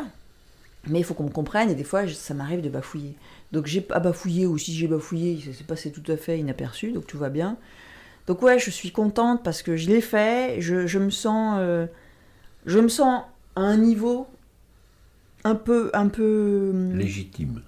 Mais 0.86 0.98
il 0.98 1.04
faut 1.04 1.14
qu'on 1.14 1.24
me 1.24 1.30
comprenne 1.30 1.70
et 1.70 1.74
des 1.74 1.84
fois 1.84 2.06
ça 2.08 2.34
m'arrive 2.34 2.60
de 2.60 2.68
bafouiller. 2.68 3.14
Donc 3.54 3.66
j'ai 3.66 3.80
pas 3.80 4.00
bafouillé 4.00 4.46
ou 4.46 4.58
si 4.58 4.74
j'ai 4.74 4.88
bafouillé, 4.88 5.40
ça 5.40 5.56
s'est 5.56 5.64
passé 5.64 5.92
tout 5.92 6.02
à 6.10 6.16
fait 6.16 6.40
inaperçu, 6.40 6.90
donc 6.90 7.06
tout 7.06 7.16
va 7.16 7.30
bien. 7.30 7.56
Donc 8.26 8.42
ouais, 8.42 8.58
je 8.58 8.68
suis 8.68 8.90
contente 8.90 9.44
parce 9.44 9.62
que 9.62 9.76
je 9.76 9.88
l'ai 9.88 10.00
fait, 10.00 10.60
je, 10.60 10.88
je 10.88 10.98
me 10.98 11.10
sens 11.10 11.58
euh, 11.60 11.86
je 12.66 12.80
me 12.80 12.88
sens 12.88 13.22
à 13.54 13.60
un 13.60 13.76
niveau 13.76 14.26
un 15.44 15.54
peu 15.54 15.92
un 15.94 16.08
peu 16.08 16.70
hum, 16.74 16.96
Légitime. 16.96 17.62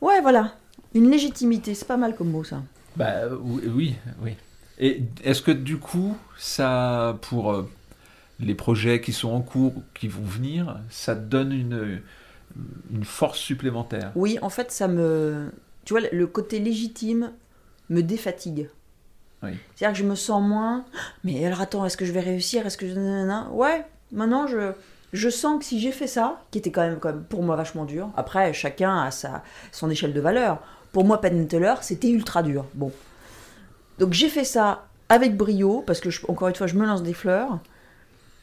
Ouais, 0.00 0.20
voilà. 0.20 0.54
Une 0.94 1.10
légitimité, 1.10 1.74
c'est 1.74 1.88
pas 1.88 1.96
mal 1.96 2.14
comme 2.14 2.30
mot 2.30 2.44
ça. 2.44 2.62
Bah 2.96 3.22
oui, 3.42 3.62
oui. 3.66 3.94
oui. 4.22 4.36
Et 4.78 5.02
est-ce 5.24 5.42
que 5.42 5.50
du 5.50 5.78
coup, 5.78 6.16
ça, 6.38 7.18
pour 7.22 7.52
euh, 7.52 7.68
les 8.38 8.54
projets 8.54 9.00
qui 9.00 9.12
sont 9.12 9.32
en 9.32 9.40
cours, 9.40 9.74
qui 9.94 10.06
vont 10.06 10.22
venir, 10.22 10.78
ça 10.90 11.16
te 11.16 11.22
donne 11.22 11.52
une, 11.52 12.00
une 12.92 13.04
force 13.04 13.38
supplémentaire 13.38 14.12
Oui, 14.14 14.38
en 14.42 14.48
fait, 14.50 14.70
ça 14.70 14.88
me 14.88 15.50
tu 15.84 15.92
vois 15.94 16.02
le 16.12 16.26
côté 16.26 16.58
légitime 16.60 17.32
me 17.90 18.00
défatigue. 18.02 18.70
Oui. 19.42 19.50
C'est-à-dire 19.74 19.92
que 19.98 20.02
je 20.02 20.08
me 20.08 20.14
sens 20.14 20.42
moins. 20.42 20.84
Mais 21.24 21.44
alors 21.44 21.60
attends, 21.60 21.84
est-ce 21.84 21.96
que 21.96 22.04
je 22.06 22.12
vais 22.12 22.20
réussir? 22.20 22.66
Est-ce 22.66 22.78
que 22.78 22.88
je. 22.88 23.50
Ouais, 23.50 23.84
maintenant 24.12 24.46
je, 24.46 24.72
je 25.12 25.28
sens 25.28 25.58
que 25.58 25.64
si 25.64 25.80
j'ai 25.80 25.92
fait 25.92 26.06
ça, 26.06 26.40
qui 26.50 26.58
était 26.58 26.70
quand 26.70 26.80
même, 26.82 26.98
quand 26.98 27.10
même 27.10 27.24
pour 27.24 27.42
moi 27.42 27.54
vachement 27.56 27.84
dur, 27.84 28.08
après 28.16 28.52
chacun 28.54 28.98
a 29.02 29.10
sa, 29.10 29.42
son 29.72 29.90
échelle 29.90 30.14
de 30.14 30.20
valeur. 30.20 30.62
Pour 30.92 31.04
moi, 31.04 31.20
Penn 31.20 31.46
Teller, 31.48 31.74
c'était 31.82 32.08
ultra 32.08 32.42
dur. 32.42 32.64
Bon. 32.74 32.92
Donc 33.98 34.12
j'ai 34.12 34.28
fait 34.28 34.44
ça 34.44 34.86
avec 35.08 35.36
brio, 35.36 35.82
parce 35.86 36.00
que 36.00 36.08
je- 36.10 36.24
encore 36.28 36.48
une 36.48 36.54
fois, 36.54 36.66
je 36.66 36.76
me 36.76 36.86
lance 36.86 37.02
des 37.02 37.12
fleurs. 37.14 37.58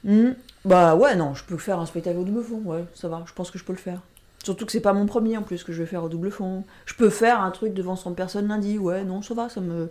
Hmm, 0.03 0.31
Bah 0.65 0.95
ouais, 0.95 1.15
non, 1.15 1.33
je 1.35 1.43
peux 1.43 1.57
faire 1.57 1.79
un 1.79 1.85
spectacle 1.85 2.17
au 2.17 2.23
double 2.23 2.43
fond, 2.43 2.61
ouais, 2.65 2.85
ça 2.93 3.07
va, 3.07 3.23
je 3.27 3.33
pense 3.33 3.51
que 3.51 3.59
je 3.59 3.63
peux 3.63 3.73
le 3.73 3.77
faire. 3.79 4.01
Surtout 4.43 4.65
que 4.65 4.71
c'est 4.71 4.79
pas 4.81 4.93
mon 4.93 5.05
premier 5.05 5.37
en 5.37 5.43
plus 5.43 5.63
que 5.63 5.71
je 5.71 5.81
vais 5.83 5.87
faire 5.87 6.03
au 6.03 6.09
double 6.09 6.31
fond. 6.31 6.63
Je 6.85 6.95
peux 6.95 7.09
faire 7.09 7.41
un 7.41 7.51
truc 7.51 7.73
devant 7.73 7.95
100 7.95 8.13
personnes 8.13 8.47
lundi, 8.47 8.79
ouais, 8.79 9.03
non, 9.03 9.21
ça 9.21 9.33
va, 9.35 9.49
ça 9.49 9.61
me. 9.61 9.89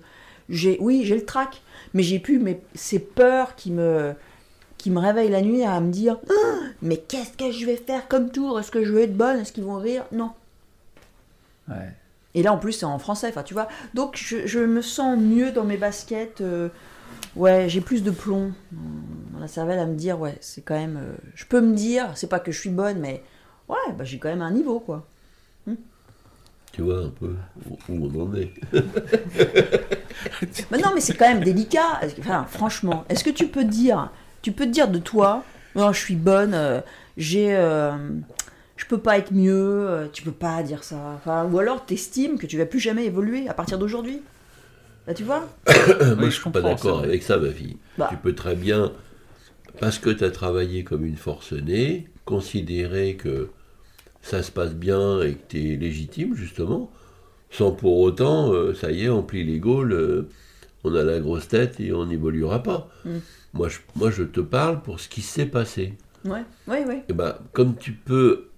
J'ai, 0.49 0.77
oui, 0.81 1.05
j'ai 1.05 1.15
le 1.17 1.25
trac, 1.25 1.63
mais 1.95 2.03
j'ai 2.03 2.19
pu, 2.19 2.41
mais 2.41 2.61
ces 2.75 2.99
peurs 2.99 3.55
qui 3.55 3.71
me, 3.71 4.15
qui 4.79 4.91
me 4.91 4.99
réveillent 4.99 5.31
la 5.31 5.43
nuit 5.43 5.63
à 5.65 5.81
me 5.81 5.93
dire, 5.93 6.19
Ah, 6.31 6.59
mais 6.83 6.97
qu'est-ce 6.97 7.37
que 7.37 7.53
je 7.53 7.67
vais 7.67 7.77
faire 7.77 8.09
comme 8.09 8.31
tour? 8.31 8.59
Est-ce 8.59 8.73
que 8.73 8.85
je 8.85 8.93
vais 8.93 9.05
être 9.05 9.17
bonne? 9.17 9.39
Est-ce 9.39 9.53
qu'ils 9.53 9.65
vont 9.65 9.77
rire? 9.79 10.05
Non. 10.13 10.33
Ouais. 11.69 11.93
Et 12.35 12.43
là, 12.43 12.53
en 12.53 12.59
plus, 12.59 12.73
c'est 12.73 12.87
en 12.87 12.99
français, 12.99 13.29
enfin, 13.29 13.43
tu 13.43 13.55
vois. 13.55 13.69
Donc, 13.95 14.17
je, 14.17 14.47
je 14.47 14.61
me 14.61 14.83
sens 14.83 15.19
mieux 15.19 15.51
dans 15.53 15.65
mes 15.65 15.77
baskets. 15.77 16.41
euh, 16.41 16.69
ouais, 17.37 17.69
j'ai 17.69 17.81
plus 17.81 18.03
de 18.03 18.11
plomb 18.11 18.53
dans 18.73 19.41
la 19.41 19.49
cervelle 19.49 19.79
à 19.79 19.87
me 19.87 19.95
dire, 19.95 20.21
ouais, 20.21 20.37
c'est 20.41 20.63
quand 20.63 20.75
même. 20.79 20.97
euh, 20.99 21.17
je 21.35 21.45
peux 21.47 21.61
me 21.61 21.75
dire, 21.75 22.11
c'est 22.17 22.29
pas 22.29 22.41
que 22.41 22.53
je 22.53 22.59
suis 22.61 22.71
bonne, 22.71 22.99
mais 23.01 23.23
ouais, 23.69 23.77
bah, 23.97 24.05
j'ai 24.05 24.19
quand 24.19 24.29
même 24.29 24.43
un 24.43 24.51
niveau, 24.53 24.81
quoi. 24.81 25.07
Tu 26.73 26.83
vois 26.83 27.01
un 27.05 27.09
peu 27.11 27.35
où 27.69 27.79
où 27.89 28.11
on 28.15 28.21
en 28.31 28.35
est. 28.35 28.53
Mais 30.71 30.79
non, 30.79 30.91
mais 30.95 31.01
c'est 31.01 31.15
quand 31.15 31.29
même 31.29 31.43
délicat. 31.43 32.01
Enfin, 32.19 32.45
franchement, 32.49 33.05
est-ce 33.09 33.25
que 33.25 33.31
tu 33.31 33.47
peux 33.49 33.65
dire, 33.65 34.11
tu 34.43 34.53
peux 34.53 34.67
te 34.67 34.71
dire 34.71 34.89
de 34.89 34.99
toi, 34.99 35.45
non, 35.75 35.93
je 35.93 35.99
suis 36.01 36.17
bonne, 36.17 36.55
euh, 36.55 36.81
j'ai, 37.17 37.55
euh, 37.57 37.93
je 38.77 38.87
peux 38.87 38.99
pas 38.99 39.19
être 39.19 39.33
mieux, 39.33 39.89
euh, 39.89 40.09
tu 40.13 40.23
peux 40.23 40.33
pas 40.33 40.63
dire 40.63 40.85
ça. 40.85 40.97
Enfin, 41.17 41.45
ou 41.51 41.59
alors 41.59 41.85
t'estimes 41.87 42.39
que 42.39 42.47
tu 42.47 42.59
vas 42.59 42.67
plus 42.67 42.81
jamais 42.81 43.05
évoluer 43.07 43.49
à 43.49 43.55
partir 43.55 43.79
d'aujourd'hui. 43.79 44.23
Là, 45.07 45.15
tu 45.15 45.25
vois 45.25 45.41
Moi, 45.67 46.15
Oui, 46.19 46.27
je 46.27 46.41
suis 46.41 46.51
pas 46.51 46.61
d'accord 46.61 47.01
avec 47.01 47.23
ça, 47.23 47.39
ma 47.39 47.51
fille. 47.51 47.77
Bah. 47.99 48.09
Tu 48.11 48.17
peux 48.17 48.35
très 48.35 48.55
bien, 48.57 48.93
parce 49.81 49.99
que 49.99 50.11
tu 50.11 50.25
as 50.25 50.31
travaillé 50.31 50.85
comme 50.85 51.05
une 51.05 51.17
forcenée, 51.17 52.09
considérer 52.25 53.17
que 53.17 53.49
ça 54.23 54.43
se 54.43 54.51
passe 54.53 54.75
bien 54.75 55.23
et 55.23 55.35
que 55.35 55.43
tu 55.49 55.73
es 55.73 55.77
légitime, 55.77 56.35
justement, 56.35 56.91
sans 57.51 57.73
pour 57.73 57.99
autant, 57.99 58.53
euh, 58.53 58.75
ça 58.75 58.93
y 58.93 59.05
est, 59.05 59.09
on 59.09 59.23
plie 59.23 59.45
les 59.45 59.59
gaules, 59.59 59.93
euh, 59.93 60.29
on 60.85 60.95
a 60.95 61.03
la 61.03 61.19
grosse 61.19 61.49
tête 61.49 61.81
et 61.81 61.93
on 61.93 62.07
n'évoluera 62.07 62.63
pas. 62.63 62.89
Mm. 63.05 63.11
Moi, 63.55 63.69
je, 63.69 63.79
moi, 63.97 64.11
je 64.11 64.23
te 64.23 64.41
parle 64.41 64.83
pour 64.83 65.01
ce 65.01 65.09
qui 65.09 65.23
s'est 65.23 65.47
passé. 65.47 65.95
Ouais, 66.25 66.45
ouais, 66.69 66.85
ouais. 66.85 67.03
Et 67.09 67.13
ben, 67.15 67.35
comme 67.53 67.77
tu 67.77 67.93
peux 67.93 68.49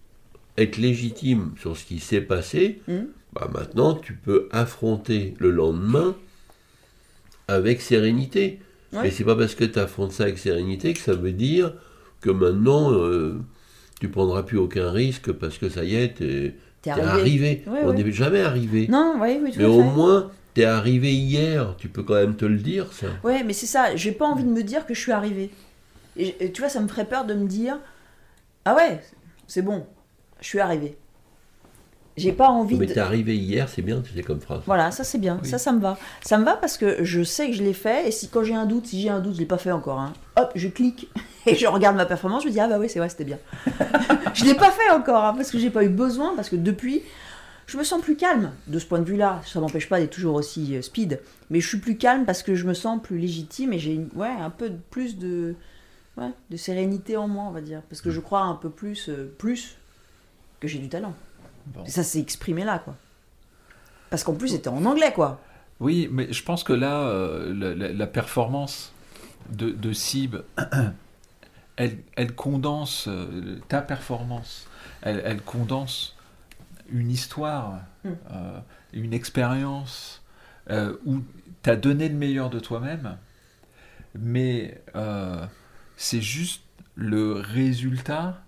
être 0.59 0.77
légitime 0.77 1.53
sur 1.61 1.77
ce 1.77 1.85
qui 1.85 2.01
s'est 2.01 2.21
passé, 2.21 2.83
Mm. 2.89 3.05
bah 3.33 3.49
maintenant 3.55 3.95
tu 3.95 4.13
peux 4.15 4.49
affronter 4.53 5.35
le 5.39 5.51
lendemain 5.51 6.15
avec 7.52 7.80
sérénité. 7.80 8.61
Ouais. 8.92 9.04
Mais 9.04 9.11
c'est 9.11 9.25
pas 9.25 9.37
parce 9.37 9.54
que 9.54 9.64
tu 9.64 9.78
affrontes 9.78 10.12
ça 10.12 10.25
avec 10.25 10.38
sérénité 10.38 10.92
que 10.92 11.00
ça 11.00 11.14
veut 11.14 11.32
dire 11.32 11.75
que 12.21 12.30
maintenant 12.30 12.92
euh, 12.92 13.40
tu 14.00 14.09
prendras 14.09 14.42
plus 14.42 14.59
aucun 14.59 14.90
risque 14.90 15.32
parce 15.32 15.59
que 15.59 15.68
ça 15.68 15.85
y 15.85 15.94
est, 15.94 16.14
t'es 16.14 16.54
t'es 16.82 16.90
arrivé. 16.90 17.09
arrivé. 17.09 17.62
Ouais, 17.66 17.80
On 17.85 17.88
ouais. 17.90 18.02
n'est 18.02 18.12
jamais 18.12 18.40
arrivé. 18.40 18.88
Non, 18.88 19.14
oui, 19.21 19.38
tout 19.52 19.59
Mais 19.59 19.64
au 19.64 19.80
fait. 19.82 19.88
moins, 19.88 20.30
t'es 20.54 20.64
arrivé 20.64 21.12
hier. 21.12 21.75
Tu 21.78 21.88
peux 21.88 22.02
quand 22.02 22.14
même 22.14 22.37
te 22.37 22.44
le 22.44 22.56
dire, 22.59 22.92
ça. 22.92 23.06
Ouais, 23.25 23.42
mais 23.44 23.52
c'est 23.52 23.66
ça, 23.66 23.94
j'ai 23.97 24.12
pas 24.12 24.26
envie 24.26 24.44
de 24.44 24.50
me 24.50 24.62
dire 24.62 24.85
que 24.87 24.94
je 24.94 25.00
suis 25.00 25.12
arrivée. 25.12 25.50
Et, 26.16 26.52
tu 26.52 26.61
vois, 26.61 26.68
ça 26.68 26.80
me 26.80 26.88
ferait 26.88 27.06
peur 27.06 27.25
de 27.25 27.35
me 27.35 27.47
dire 27.47 27.78
Ah 28.64 28.76
ouais, 28.76 29.00
c'est 29.47 29.62
bon, 29.62 29.87
je 30.40 30.47
suis 30.47 30.61
arrivée. 30.61 30.97
J'ai 32.16 32.33
pas 32.33 32.49
envie 32.49 32.76
Mais 32.76 32.87
de. 32.87 32.92
t'es 32.92 33.00
arrivé 33.00 33.37
hier, 33.37 33.69
c'est 33.69 33.81
bien, 33.83 34.02
c'est 34.14 34.23
comme 34.23 34.40
phrase. 34.40 34.62
Voilà, 34.66 34.90
ça 34.90 35.02
c'est 35.02 35.19
bien, 35.19 35.38
Oui. 35.42 35.49
ça 35.49 35.57
ça 35.59 35.73
me 35.73 35.81
va. 35.81 35.97
Ça 36.23 36.37
me 36.38 36.45
va 36.45 36.57
parce 36.57 36.76
que 36.76 37.02
je 37.04 37.23
sais 37.23 37.49
que 37.49 37.54
je 37.57 37.62
l'ai 37.62 37.73
fait 37.73 38.07
et 38.09 38.11
si 38.11 38.28
quand 38.28 38.42
j'ai 38.45 38.54
un 38.54 38.66
doute, 38.66 38.87
si 38.87 39.00
j'ai 39.00 39.09
un 39.09 39.21
doute, 39.21 39.35
je 39.35 39.38
l'ai 39.40 39.47
pas 39.47 39.57
fait 39.59 39.73
encore, 39.73 39.99
hein, 39.99 40.12
hop, 40.37 40.52
je 40.54 40.69
clique 40.69 41.09
Et 41.47 41.57
je 41.57 41.66
regarde 41.66 41.97
ma 41.97 42.07
performance, 42.07 42.42
je 42.42 42.49
me 42.49 42.52
dis, 42.52 42.61
ah 42.61 42.69
bah 42.69 42.78
oui, 42.78 42.88
c'est 42.88 42.99
vrai, 43.00 43.09
c'était 43.09 43.25
bien. 43.25 43.38
je 44.35 44.45
ne 44.45 44.49
l'ai 44.50 44.54
pas 44.54 44.71
fait 44.71 44.90
encore, 44.90 45.25
hein, 45.25 45.35
parce 45.35 45.50
que 45.50 45.59
j'ai 45.59 45.71
pas 45.71 45.83
eu 45.83 45.88
besoin, 45.88 46.37
parce 46.37 46.49
que 46.49 46.54
depuis, 46.57 47.02
je 47.66 47.76
me 47.78 47.83
sens 47.83 48.00
plus 48.00 48.14
calme 48.14 48.52
de 48.69 48.78
ce 48.78 48.87
point 48.87 49.00
de 49.00 49.04
vue-là. 49.04 49.40
Ça 49.45 49.59
m'empêche 49.59 49.88
pas 49.88 49.99
d'être 49.99 50.12
toujours 50.12 50.37
aussi 50.37 50.76
euh, 50.76 50.83
speed, 50.83 51.19
mais 51.50 51.61
je 51.61 51.66
suis 51.66 51.78
plus 51.78 51.97
calme 51.97 52.25
parce 52.26 52.42
que 52.45 52.54
je 52.54 52.64
me 52.66 52.75
sens 52.75 53.00
plus 53.02 53.19
légitime 53.19 53.73
et 53.73 53.78
j'ai 53.81 53.99
ouais, 54.14 54.28
un 54.28 54.50
peu 54.50 54.71
plus 54.90 55.19
de, 55.19 55.57
ouais, 56.16 56.31
de 56.50 56.57
sérénité 56.57 57.16
en 57.16 57.26
moi, 57.26 57.45
on 57.49 57.50
va 57.52 57.61
dire. 57.61 57.83
Parce 57.88 58.02
que 58.02 58.11
je 58.11 58.21
crois 58.21 58.42
un 58.42 58.54
peu 58.54 58.71
plus, 58.71 59.09
euh, 59.09 59.33
plus 59.38 59.76
que 60.61 60.69
j'ai 60.69 60.78
du 60.78 60.88
talent. 60.88 61.14
Bon. 61.66 61.85
Ça 61.87 62.02
s'est 62.02 62.21
exprimé 62.21 62.64
là, 62.64 62.78
quoi. 62.78 62.95
Parce 64.11 64.25
qu'en 64.25 64.35
plus, 64.35 64.49
c'était 64.49 64.69
en 64.69 64.85
anglais, 64.85 65.12
quoi. 65.12 65.40
Oui, 65.81 66.09
mais 66.12 66.33
je 66.33 66.42
pense 66.45 66.62
que 66.64 66.73
là, 66.73 67.00
euh, 67.00 67.52
la, 67.54 67.75
la- 67.75 67.92
la 67.92 68.07
performance 68.07 68.92
de, 69.50 69.71
de 69.71 69.92
Sib, 69.92 70.37
elle, 71.76 71.99
elle 72.16 72.35
condense 72.35 73.07
euh, 73.09 73.59
ta 73.69 73.81
performance, 73.81 74.69
elle, 75.02 75.23
elle 75.25 75.40
condense 75.42 76.16
une 76.90 77.11
histoire, 77.11 77.81
Mm. 78.04 78.09
euh, 78.33 78.59
une 78.92 79.12
expérience 79.14 80.23
où 81.04 81.21
tu 81.62 81.71
as 81.71 81.76
donné 81.76 82.09
le 82.09 82.14
meilleur 82.16 82.50
de 82.50 82.59
toi-même, 82.61 83.16
mais 84.19 84.83
c'est 85.97 86.21
juste 86.21 86.62
le 86.95 87.33
résultat 87.35 88.42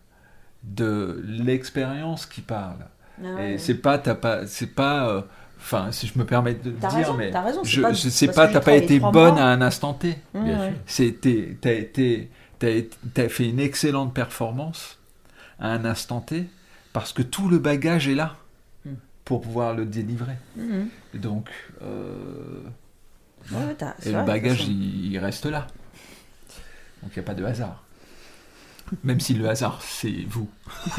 de 0.64 1.22
l'expérience 1.24 2.26
qui 2.26 2.40
parle. 2.40 2.86
Ah 3.22 3.46
Et 3.46 3.58
c'est 3.58 3.74
pas, 3.76 3.98
t'as 3.98 4.14
pas, 4.14 4.46
c'est 4.46 4.74
pas, 4.74 5.08
euh, 5.08 5.22
enfin, 5.58 5.92
si 5.92 6.06
je 6.06 6.18
me 6.18 6.24
permets 6.24 6.54
de 6.54 6.70
dire, 6.70 6.88
raison, 6.90 7.14
mais 7.14 7.30
t'as 7.30 7.42
raison, 7.42 7.62
c'est 7.62 7.70
je, 7.70 7.80
pas 7.82 7.92
je 7.92 8.08
sais 8.08 8.26
parce 8.26 8.36
pas, 8.36 8.48
que 8.48 8.52
t'as 8.54 8.60
pas 8.60 8.74
été 8.74 8.98
bonne 8.98 9.34
mois. 9.34 9.42
à 9.42 9.46
un 9.46 9.60
instant 9.62 9.94
T. 9.94 10.08
Ouais, 10.34 10.42
Bien 10.42 10.58
ouais. 10.58 10.68
sûr. 10.70 10.78
C'était, 10.86 11.56
t'as 11.60 11.72
été, 11.72 12.30
t'as, 12.58 13.28
fait 13.28 13.48
une 13.48 13.60
excellente 13.60 14.14
performance 14.14 14.98
à 15.60 15.68
un 15.68 15.84
instant 15.84 16.20
T 16.20 16.46
parce 16.92 17.12
que 17.12 17.22
tout 17.22 17.48
le 17.48 17.58
bagage 17.58 18.08
est 18.08 18.14
là 18.14 18.36
Mm. 18.84 18.90
pour 19.24 19.40
pouvoir 19.40 19.74
le 19.74 19.86
délivrer. 19.86 20.36
Mhm. 20.56 20.88
Et 21.14 21.18
donc, 21.18 21.48
euh, 21.82 22.60
Ouais, 23.52 23.58
ouais, 23.58 23.76
et 24.04 24.10
vrai, 24.10 24.20
le 24.20 24.26
bagage, 24.26 24.64
il, 24.68 25.12
il 25.12 25.18
reste 25.18 25.46
là. 25.46 25.66
Donc 27.02 27.12
il 27.14 27.18
n'y 27.18 27.24
a 27.24 27.26
pas 27.26 27.34
de 27.34 27.44
hasard. 27.44 27.84
Même 29.02 29.20
si 29.20 29.34
le 29.34 29.48
hasard, 29.48 29.80
c'est 29.82 30.24
vous. 30.28 30.48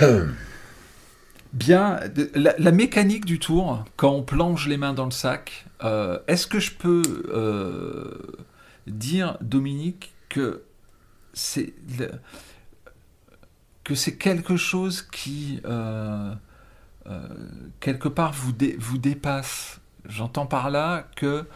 Bien, 1.52 2.00
la, 2.34 2.72
mécanique 2.72 3.24
du 3.24 3.38
tour, 3.38 3.84
quand 3.96 4.10
on 4.10 4.22
plonge 4.22 4.68
les 4.68 4.76
mains 4.76 4.92
dans 4.92 5.06
le 5.06 5.10
sac, 5.10 5.64
euh, 5.82 6.18
est-ce 6.26 6.46
que 6.46 6.58
je 6.58 6.72
peux 6.72 7.24
euh, 7.32 8.36
dire, 8.86 9.38
Dominique, 9.40 10.12
que 10.28 10.64
c'est 11.34 11.72
quelque 14.18 14.56
chose 14.56 15.00
qui 15.00 15.60
euh, 15.64 16.34
quelque 17.80 18.08
part 18.08 18.32
vous, 18.32 18.52
dé- 18.52 18.76
vous 18.78 18.98
dépasse? 18.98 19.80
J'entends 20.08 20.46
par 20.46 20.70
là 20.70 21.08
que 21.16 21.46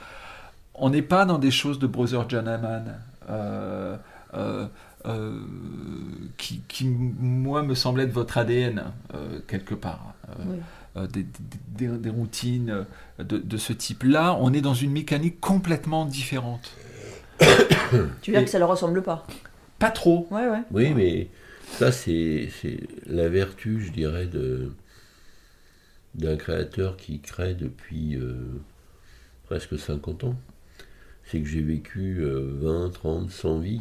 on 0.75 0.88
n'est 0.88 1.02
pas 1.02 1.26
dans 1.26 1.38
des 1.38 1.50
choses 1.50 1.78
de 1.78 1.87
Brother 1.87 2.26
Hammond. 2.32 2.85
Euh, 4.34 4.66
euh, 5.06 5.40
qui, 6.38 6.60
qui, 6.68 6.87
moi, 6.88 7.62
me 7.62 7.75
semble 7.75 8.00
être 8.00 8.12
votre 8.12 8.38
ADN, 8.38 8.84
euh, 9.14 9.40
quelque 9.49 9.75
part. 9.75 10.14
Euh, 10.28 10.32
Oui. 10.46 10.56
euh, 10.96 11.06
des, 11.06 11.22
des- 11.22 11.87
des- 11.88 11.99
des 11.99 12.10
routines 12.10 12.84
de, 13.18 13.38
de 13.38 13.56
ce 13.56 13.72
type-là. 13.72 14.37
On 14.40 14.52
est 14.52 14.60
dans 14.60 14.75
une 14.75 14.92
mécanique 14.92 15.40
complètement 15.40 16.04
différente. 16.04 16.70
Tu 18.22 18.30
veux 18.30 18.37
dire 18.37 18.44
que 18.44 18.50
ça 18.50 18.58
leur 18.58 18.68
ressemble 18.68 19.02
pas? 19.02 19.26
Pas 19.78 19.90
trop. 19.90 20.28
Ouais, 20.30 20.46
ouais. 20.49 20.60
Oui, 20.70 20.92
mais 20.94 21.28
ça, 21.78 21.90
c'est 21.92 22.50
c'est 22.60 22.80
la 23.06 23.28
vertu, 23.28 23.80
je 23.82 23.90
dirais, 23.92 24.26
de 24.26 24.72
d'un 26.14 26.37
créateur 26.37 26.96
qui 26.96 27.20
crée 27.20 27.54
depuis 27.54 28.16
euh, 28.16 28.34
presque 29.46 29.78
50 29.78 30.25
ans. 30.25 30.34
C'est 31.25 31.40
que 31.40 31.46
j'ai 31.49 31.62
vécu 31.62 32.18
euh, 32.20 32.58
20, 32.60 32.90
30, 32.92 33.30
100 33.30 33.58
vies. 33.60 33.80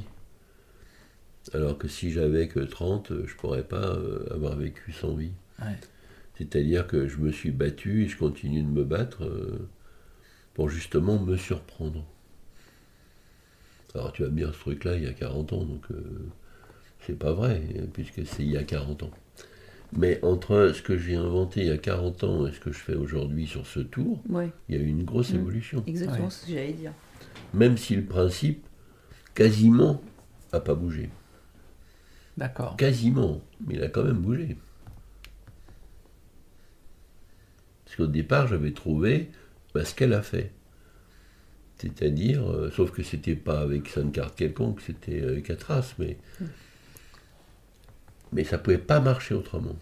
Alors 1.53 1.77
que 1.77 1.87
si 1.87 2.11
j'avais 2.11 2.47
que 2.47 2.59
30, 2.59 3.11
euh, 3.11 3.23
je 3.27 3.35
pourrais 3.35 3.63
pas 3.63 3.95
euh, 3.95 4.27
avoir 4.31 4.55
vécu 4.55 4.91
100 4.91 5.15
vies. 5.15 5.31
Ouais. 5.61 5.75
C'est-à-dire 6.37 6.87
que 6.87 7.07
je 7.07 7.17
me 7.17 7.31
suis 7.31 7.51
battu 7.51 8.03
et 8.03 8.07
je 8.07 8.17
continue 8.17 8.61
de 8.61 8.67
me 8.67 8.83
battre 8.83 9.23
euh, 9.25 9.67
pour 10.53 10.69
justement 10.69 11.19
me 11.19 11.37
surprendre. 11.37 12.05
Alors 13.95 14.11
tu 14.13 14.21
vas 14.23 14.29
me 14.29 14.35
dire 14.37 14.53
ce 14.53 14.59
truc-là 14.59 14.95
il 14.95 15.03
y 15.03 15.07
a 15.07 15.13
40 15.13 15.53
ans, 15.53 15.63
donc 15.65 15.83
euh, 15.91 16.29
c'est 17.05 17.17
pas 17.17 17.33
vrai, 17.33 17.61
puisque 17.93 18.25
c'est 18.25 18.43
il 18.43 18.51
y 18.51 18.57
a 18.57 18.63
40 18.63 19.03
ans. 19.03 19.11
Mais 19.93 20.19
entre 20.23 20.71
ce 20.75 20.83
que 20.83 20.97
j'ai 20.97 21.15
inventé 21.15 21.61
il 21.61 21.67
y 21.67 21.71
a 21.71 21.77
40 21.79 22.23
ans 22.23 22.45
et 22.47 22.51
ce 22.51 22.59
que 22.59 22.71
je 22.71 22.77
fais 22.77 22.93
aujourd'hui 22.93 23.47
sur 23.47 23.65
ce 23.65 23.79
tour, 23.79 24.21
Ouais, 24.29 24.51
il 24.69 24.75
y 24.75 24.77
a 24.77 24.81
eu 24.81 24.87
une 24.87 25.03
grosse 25.03 25.31
Mm. 25.33 25.37
évolution. 25.37 25.83
exactement 25.87 26.25
Ouais. 26.25 26.29
ce 26.31 26.45
que 26.45 26.51
j'allais 26.51 26.73
dire. 26.73 26.93
Même 27.55 27.77
si 27.77 27.95
le 27.95 28.03
principe, 28.03 28.63
quasiment, 29.33 30.01
a 30.51 30.59
pas 30.59 30.75
bougé. 30.75 31.09
D'accord. 32.39 32.77
Quasiment, 32.77 33.41
mais 33.67 33.75
il 33.75 33.83
a 33.83 33.89
quand 33.89 34.03
même 34.03 34.17
bougé. 34.19 34.55
Parce 37.83 37.97
qu'au 37.97 38.07
départ, 38.07 38.47
j'avais 38.47 38.71
trouvé 38.71 39.29
bah, 39.73 39.83
ce 39.83 39.93
qu'elle 39.93 40.13
a 40.13 40.21
fait. 40.21 40.53
C'est-à-dire, 41.79 42.49
euh, 42.49 42.71
sauf 42.71 42.91
que 42.91 43.03
c'était 43.03 43.35
pas 43.35 43.59
avec 43.59 43.93
une 43.97 44.13
carte 44.13 44.37
quelconque, 44.37 44.79
c'était 44.79 45.21
avec 45.21 45.49
Atras, 45.49 45.95
mais. 45.99 46.17
Mais 48.31 48.45
ça 48.45 48.57
pouvait 48.57 48.77
pas 48.77 49.01
marcher 49.01 49.33
autrement. 49.33 49.75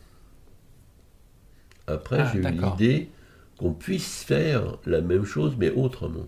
Après, 1.85 2.19
Ah, 2.21 2.31
j'ai 2.33 2.39
eu 2.39 2.51
l'idée 2.51 3.09
qu'on 3.57 3.73
puisse 3.73 4.23
faire 4.23 4.77
la 4.87 5.01
même 5.01 5.25
chose, 5.25 5.55
mais 5.59 5.69
autrement. 5.69 6.27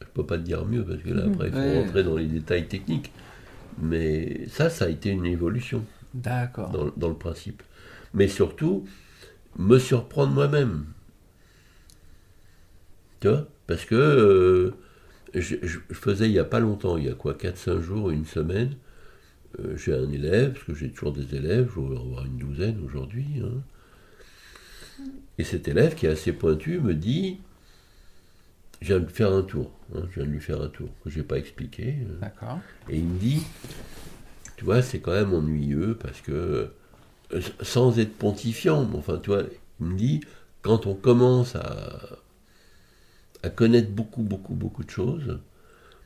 Je 0.00 0.06
peux 0.14 0.26
pas 0.26 0.36
te 0.36 0.42
dire 0.42 0.64
mieux, 0.64 0.84
parce 0.84 1.00
que 1.02 1.10
là, 1.10 1.26
après, 1.26 1.46
il 1.48 1.52
faut 1.52 1.58
Ouais. 1.58 1.80
rentrer 1.84 2.02
dans 2.02 2.16
les 2.16 2.26
détails 2.26 2.66
techniques. 2.66 3.12
Mais 3.80 4.46
ça, 4.48 4.70
ça 4.70 4.86
a 4.86 4.88
été 4.88 5.10
une 5.10 5.26
évolution 5.26 5.84
D'accord. 6.14 6.70
dans, 6.70 6.90
dans 6.96 7.08
le 7.08 7.14
principe. 7.14 7.62
Mais 8.14 8.28
surtout, 8.28 8.86
me 9.58 9.78
surprendre 9.78 10.32
moi-même. 10.32 10.86
Tu 13.20 13.28
vois? 13.28 13.46
Parce 13.66 13.84
que 13.84 13.94
euh, 13.94 14.74
je, 15.34 15.56
faisais 15.92 16.28
il 16.28 16.32
n'y 16.32 16.38
a 16.38 16.44
pas 16.44 16.60
longtemps, 16.60 16.96
il 16.96 17.04
y 17.04 17.08
a 17.08 17.14
quoi, 17.14 17.34
4-5 17.34 17.80
jours, 17.80 18.10
une 18.10 18.24
semaine, 18.24 18.74
euh, 19.60 19.76
j'ai 19.76 19.94
un 19.94 20.10
élève, 20.10 20.52
parce 20.52 20.64
que 20.64 20.74
j'ai 20.74 20.90
toujours 20.90 21.12
des 21.12 21.34
élèves, 21.34 21.70
je 21.74 21.80
vais 21.80 21.96
en 21.98 22.00
avoir 22.00 22.26
une 22.26 22.38
douzaine 22.38 22.80
aujourd'hui. 22.84 23.26
hein. 23.42 23.62
Et 25.38 25.44
cet 25.44 25.68
élève 25.68 25.94
qui 25.94 26.06
est 26.06 26.10
assez 26.10 26.32
pointu 26.32 26.80
me 26.80 26.94
dit, 26.94 27.38
je 28.80 28.88
viens 28.94 29.00
de 29.00 29.10
faire 29.10 29.32
un 29.32 29.42
tour, 29.42 29.70
hein, 29.94 30.02
je 30.10 30.16
viens 30.20 30.24
de 30.24 30.30
lui 30.32 30.40
faire 30.40 30.60
un 30.62 30.68
tour, 30.68 30.88
que 31.04 31.10
je 31.10 31.18
n'ai 31.18 31.24
pas 31.24 31.38
expliqué. 31.38 31.96
euh, 32.08 32.18
D'accord. 32.20 32.58
et 32.88 32.96
il 32.98 33.04
me 33.04 33.18
dit, 33.18 33.42
tu 34.56 34.64
vois, 34.64 34.82
c'est 34.82 35.00
quand 35.00 35.12
même 35.12 35.32
ennuyeux 35.34 35.96
parce 36.00 36.20
que, 36.20 36.70
euh, 37.32 37.40
sans 37.62 37.98
être 37.98 38.14
pontifiant, 38.16 38.84
mais 38.86 38.98
enfin, 38.98 39.18
tu 39.22 39.30
vois, 39.30 39.42
il 39.80 39.86
me 39.86 39.96
dit, 39.96 40.20
quand 40.62 40.86
on 40.86 40.94
commence 40.94 41.54
à, 41.56 42.00
à 43.42 43.50
connaître 43.50 43.90
beaucoup, 43.90 44.22
beaucoup, 44.22 44.54
beaucoup 44.54 44.84
de 44.84 44.90
choses, 44.90 45.38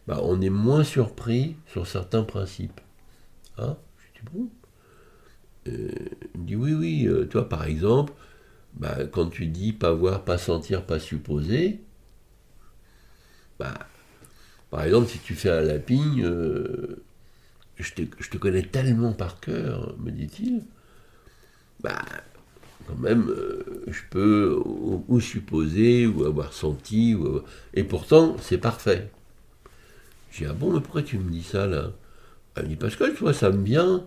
bah, 0.07 0.21
on 0.23 0.41
est 0.41 0.51
moins 0.51 0.85
surpris 0.85 1.57
sur 1.67 1.87
certains 1.87 2.25
principes. 2.25 2.81
Ah, 3.59 3.77
je 3.99 4.21
dis 4.21 4.27
bon. 4.33 4.49
Euh, 5.69 5.91
il 6.35 6.41
me 6.41 6.47
dit 6.47 6.57
oui, 6.57 6.75
oui, 6.75 7.07
euh, 7.07 7.25
toi 7.27 7.49
par 7.49 7.65
exemple, 7.65 8.13
bah, 8.75 8.97
quand 9.13 9.29
tu 9.29 9.47
dis 9.47 9.73
pas 9.73 9.93
voir, 9.93 10.25
pas 10.25 10.39
sentir, 10.39 10.85
pas 10.87 10.99
supposer, 10.99 11.81
bah, 13.63 13.87
par 14.71 14.83
exemple, 14.85 15.09
si 15.09 15.21
tu 15.21 15.35
fais 15.35 15.51
un 15.51 15.63
lapping, 15.63 16.23
euh, 16.25 17.05
je, 17.77 17.93
te, 17.95 18.37
connais 18.39 18.63
tellement 18.63 19.13
par 19.13 19.41
cœur, 19.41 19.97
me 20.01 20.11
dit-il, 20.11 20.63
bah, 21.81 22.03
quand 22.87 22.97
même, 22.99 23.29
euh, 23.31 23.85
je 23.89 24.03
peux 24.11 24.61
ou, 24.65 25.21
supposer, 25.21 26.07
ou 26.07 26.25
avoir 26.25 26.53
senti, 26.53 27.15
ou 27.15 27.27
avoir- 27.27 27.45
et 27.75 27.85
pourtant, 27.85 28.37
c'est 28.41 28.59
parfait. 28.59 29.11
J'ai 30.33 30.45
dit, 30.47 30.51
ah 30.51 30.55
bon, 30.55 30.73
mais 30.73 30.81
pourquoi 30.81 31.03
tu 31.03 31.19
me 31.19 31.31
dis 31.31 31.43
ça, 31.43 31.67
là? 31.67 31.93
Elle 32.57 32.65
me 32.65 32.69
dit, 32.71 32.77
parce 32.77 32.97
que, 32.97 33.05
tu 33.11 33.19
vois, 33.19 33.35
ça 33.35 33.51
me 33.51 33.65
vient. 33.65 34.07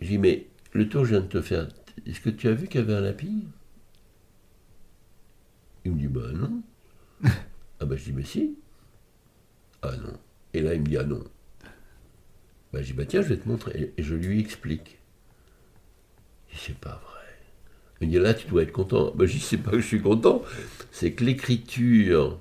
J'ai 0.00 0.08
dit, 0.08 0.18
mais 0.18 0.46
le 0.72 0.88
tour 0.88 1.04
je 1.06 1.10
viens 1.10 1.20
de 1.20 1.26
te 1.28 1.40
faire, 1.40 1.68
est-ce 2.06 2.20
que 2.20 2.30
tu 2.30 2.48
as 2.48 2.52
vu 2.52 2.68
qu'il 2.68 2.80
y 2.80 2.84
avait 2.84 2.94
un 2.94 3.00
lapping? 3.00 3.44
Il 5.84 5.92
me 5.92 5.98
dit, 5.98 6.06
bah 6.08 6.30
non. 6.34 6.62
Ah 7.82 7.84
bah 7.84 7.96
je 7.96 8.04
dis, 8.04 8.12
mais 8.12 8.22
si. 8.22 8.54
Ah 9.82 9.96
non. 9.96 10.16
Et 10.54 10.60
là, 10.60 10.74
il 10.74 10.80
me 10.80 10.86
dit, 10.86 10.96
ah 10.96 11.04
non. 11.04 11.24
Bah, 12.72 12.80
je 12.80 12.86
dis, 12.86 12.92
bah 12.92 13.04
tiens, 13.06 13.22
je 13.22 13.28
vais 13.28 13.36
te 13.36 13.48
montrer. 13.48 13.92
Et 13.96 14.02
je 14.02 14.14
lui 14.14 14.40
explique. 14.40 14.98
Je 16.48 16.54
dis, 16.54 16.62
c'est 16.66 16.78
pas 16.78 17.02
vrai. 17.04 17.40
Il 18.00 18.06
me 18.06 18.12
dit, 18.12 18.18
là, 18.18 18.34
tu 18.34 18.46
dois 18.46 18.62
être 18.62 18.72
content. 18.72 19.12
Bah, 19.14 19.26
je 19.26 19.32
dis, 19.32 19.40
c'est 19.40 19.58
pas 19.58 19.72
que 19.72 19.80
je 19.80 19.86
suis 19.86 20.00
content, 20.00 20.42
c'est 20.92 21.12
que 21.12 21.24
l'écriture 21.24 22.38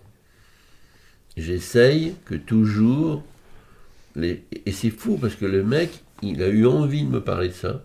j'essaye 1.38 2.15
que 2.25 2.36
toujours. 2.36 3.23
Les... 4.15 4.43
Et 4.65 4.71
c'est 4.71 4.89
fou 4.89 5.17
parce 5.17 5.36
que 5.36 5.45
le 5.45 5.63
mec, 5.63 6.04
il 6.21 6.43
a 6.43 6.47
eu 6.47 6.65
envie 6.65 7.04
de 7.04 7.10
me 7.10 7.21
parler 7.21 7.47
de 7.49 7.54
ça. 7.54 7.84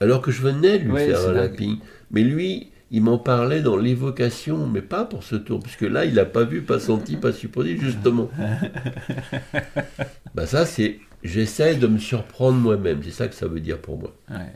Alors 0.00 0.20
que 0.20 0.30
je 0.30 0.42
venais 0.42 0.78
de 0.78 0.84
lui 0.84 0.92
Ouais, 0.92 1.06
faire 1.06 1.28
un 1.28 1.32
lapping. 1.32 1.78
Mais 2.10 2.22
lui, 2.22 2.71
il 2.92 3.02
m'en 3.02 3.18
parlait 3.18 3.62
dans 3.62 3.76
l'évocation, 3.76 4.66
mais 4.66 4.82
pas 4.82 5.04
pour 5.06 5.24
ce 5.24 5.34
tour, 5.34 5.60
puisque 5.60 5.80
là, 5.80 6.04
il 6.04 6.14
n'a 6.14 6.26
pas 6.26 6.44
vu, 6.44 6.60
pas 6.62 6.78
senti, 6.78 7.16
pas 7.16 7.32
supposé, 7.32 7.76
justement. 7.78 8.30
bah 10.34 10.46
ça, 10.46 10.66
c'est. 10.66 11.00
J'essaie 11.24 11.76
de 11.76 11.86
me 11.86 11.98
surprendre 11.98 12.58
moi-même. 12.58 13.00
C'est 13.02 13.12
ça 13.12 13.28
que 13.28 13.34
ça 13.34 13.46
veut 13.46 13.60
dire 13.60 13.78
pour 13.78 13.96
moi. 13.98 14.14
Ouais. 14.28 14.52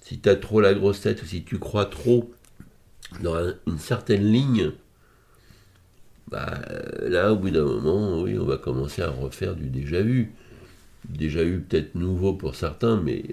Si 0.00 0.18
tu 0.20 0.28
as 0.28 0.36
trop 0.36 0.60
la 0.60 0.74
grosse 0.74 1.00
tête 1.00 1.22
ou 1.22 1.26
si 1.26 1.42
tu 1.42 1.58
crois 1.58 1.86
trop 1.86 2.32
dans 3.20 3.34
un- 3.34 3.54
une 3.66 3.78
certaine 3.78 4.24
ligne, 4.24 4.70
bah, 6.28 6.58
là, 7.02 7.32
au 7.32 7.36
bout 7.36 7.50
d'un 7.50 7.64
moment, 7.64 8.22
oui, 8.22 8.38
on 8.38 8.44
va 8.46 8.56
commencer 8.56 9.02
à 9.02 9.10
refaire 9.10 9.54
du 9.56 9.68
déjà 9.68 10.00
vu. 10.00 10.32
Déjà 11.08 11.42
vu 11.42 11.60
peut-être 11.60 11.94
nouveau 11.96 12.32
pour 12.32 12.54
certains, 12.54 12.96
mais 12.96 13.24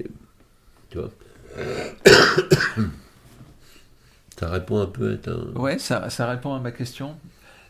tu 0.89 0.97
vois. 0.97 1.11
Ça 4.39 4.49
répond 4.49 4.79
un 4.79 4.85
peu 4.87 5.13
à 5.13 5.17
ta... 5.17 5.35
Ouais, 5.55 5.79
ça, 5.79 6.09
ça 6.09 6.27
répond 6.29 6.53
à 6.53 6.59
ma 6.59 6.71
question. 6.71 7.15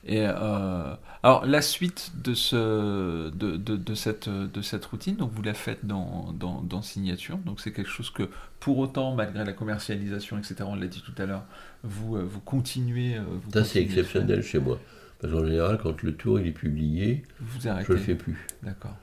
Et 0.05 0.25
euh, 0.25 0.95
alors 1.23 1.45
la 1.45 1.61
suite 1.61 2.11
de 2.23 2.33
ce 2.33 3.29
de, 3.31 3.57
de, 3.57 3.75
de 3.75 3.95
cette 3.95 4.29
de 4.29 4.61
cette 4.61 4.85
routine, 4.85 5.17
donc 5.17 5.31
vous 5.33 5.41
la 5.41 5.53
faites 5.53 5.85
dans, 5.85 6.31
dans, 6.33 6.61
dans 6.61 6.81
signature. 6.81 7.37
Donc 7.39 7.59
c'est 7.59 7.73
quelque 7.73 7.89
chose 7.89 8.09
que 8.09 8.29
pour 8.61 8.77
autant, 8.77 9.13
malgré 9.13 9.43
la 9.43 9.51
commercialisation, 9.53 10.37
etc. 10.37 10.55
On 10.65 10.75
l'a 10.75 10.87
dit 10.87 11.01
tout 11.01 11.13
à 11.21 11.25
l'heure, 11.25 11.43
vous 11.83 12.15
euh, 12.15 12.23
vous 12.23 12.39
continuez. 12.39 13.17
euh, 13.17 13.23
vous 13.43 13.51
Ça, 13.51 13.65
c'est 13.65 13.81
exceptionnel 13.81 14.41
chez 14.41 14.59
moi. 14.59 14.79
Parce 15.19 15.33
qu'en 15.33 15.43
général, 15.45 15.77
quand 15.83 16.01
le 16.01 16.15
tour 16.15 16.39
il 16.39 16.47
est 16.47 16.51
publié, 16.51 17.23
Vous 17.39 17.59
je 17.61 17.67
arrêtez. 17.69 17.93
le 17.93 17.99
fais 17.99 18.15
plus. 18.15 18.47
D'accord. 18.63 18.95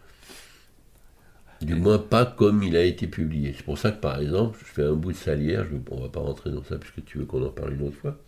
Du 1.63 1.75
moins 1.75 1.99
pas 1.99 2.27
comme 2.27 2.63
il 2.63 2.77
a 2.77 2.85
été 2.85 3.07
publié. 3.07 3.55
C'est 3.57 3.65
pour 3.65 3.79
ça 3.79 3.91
que 3.91 4.01
par 4.01 4.21
exemple, 4.21 4.59
je 4.61 4.65
fais 4.73 4.85
un 4.85 4.93
bout 4.95 5.13
de 5.13 5.17
salière, 5.17 5.65
je, 5.65 5.77
on 5.91 6.01
va 6.03 6.09
pas 6.09 6.21
rentrer 6.21 6.51
dans 6.51 6.63
ça 6.65 6.77
puisque 6.79 7.05
tu 7.05 7.19
veux 7.19 7.25
qu'on 7.25 7.45
en 7.45 7.51
parle 7.51 7.75
une 7.75 7.83
autre 7.83 7.97
fois, 7.97 8.19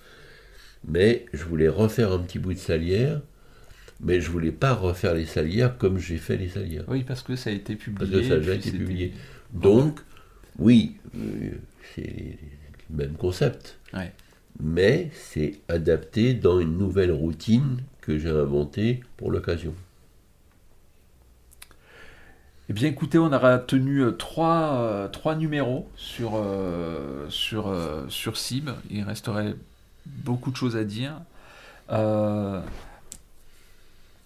mais 0.87 1.27
je 1.33 1.45
voulais 1.45 1.69
refaire 1.69 2.13
un 2.13 2.19
petit 2.21 2.39
bout 2.39 2.55
de 2.55 2.59
salière, 2.59 3.21
mais 4.01 4.21
je 4.21 4.31
voulais 4.31 4.53
pas 4.53 4.73
refaire 4.75 5.15
les 5.15 5.27
salières 5.27 5.77
comme 5.77 5.99
j'ai 5.99 6.17
fait 6.19 6.37
les 6.37 6.49
salières. 6.49 6.85
Oui, 6.89 7.05
parce 7.05 7.23
que 7.23 7.37
ça 7.37 7.51
a 7.51 7.53
été 7.53 7.77
publié. 7.77 7.99
Parce 7.99 8.23
que 8.23 8.29
ça 8.29 8.35
a 8.35 8.39
déjà 8.39 8.55
été 8.55 8.71
publié. 8.71 9.13
Donc, 9.53 10.01
oui, 10.59 10.97
euh, 11.17 11.51
c'est 11.95 12.39
le 12.91 12.97
même 12.97 13.15
concept, 13.15 13.79
Ouais. 13.93 14.13
mais 14.61 15.11
c'est 15.13 15.61
adapté 15.69 16.35
dans 16.35 16.61
une 16.61 16.79
nouvelle 16.79 17.13
routine 17.13 17.79
que 18.01 18.19
j'ai 18.19 18.29
inventée 18.31 19.01
pour 19.17 19.31
l'occasion. 19.31 19.75
Eh 22.71 22.75
bien, 22.75 22.89
écoutez, 22.89 23.17
on 23.19 23.33
aura 23.33 23.57
tenu 23.59 24.01
euh, 24.03 24.11
trois, 24.13 24.75
euh, 24.75 25.09
trois 25.09 25.35
numéros 25.35 25.89
sur, 25.97 26.33
euh, 26.37 27.25
sur, 27.31 27.69
euh, 27.69 28.05
sur 28.11 28.37
CIB. 28.37 28.69
Il 28.91 29.03
resterait 29.05 29.55
beaucoup 30.07 30.51
de 30.51 30.57
choses 30.57 30.77
à 30.77 30.85
dire. 30.85 31.15
Euh, 31.91 32.61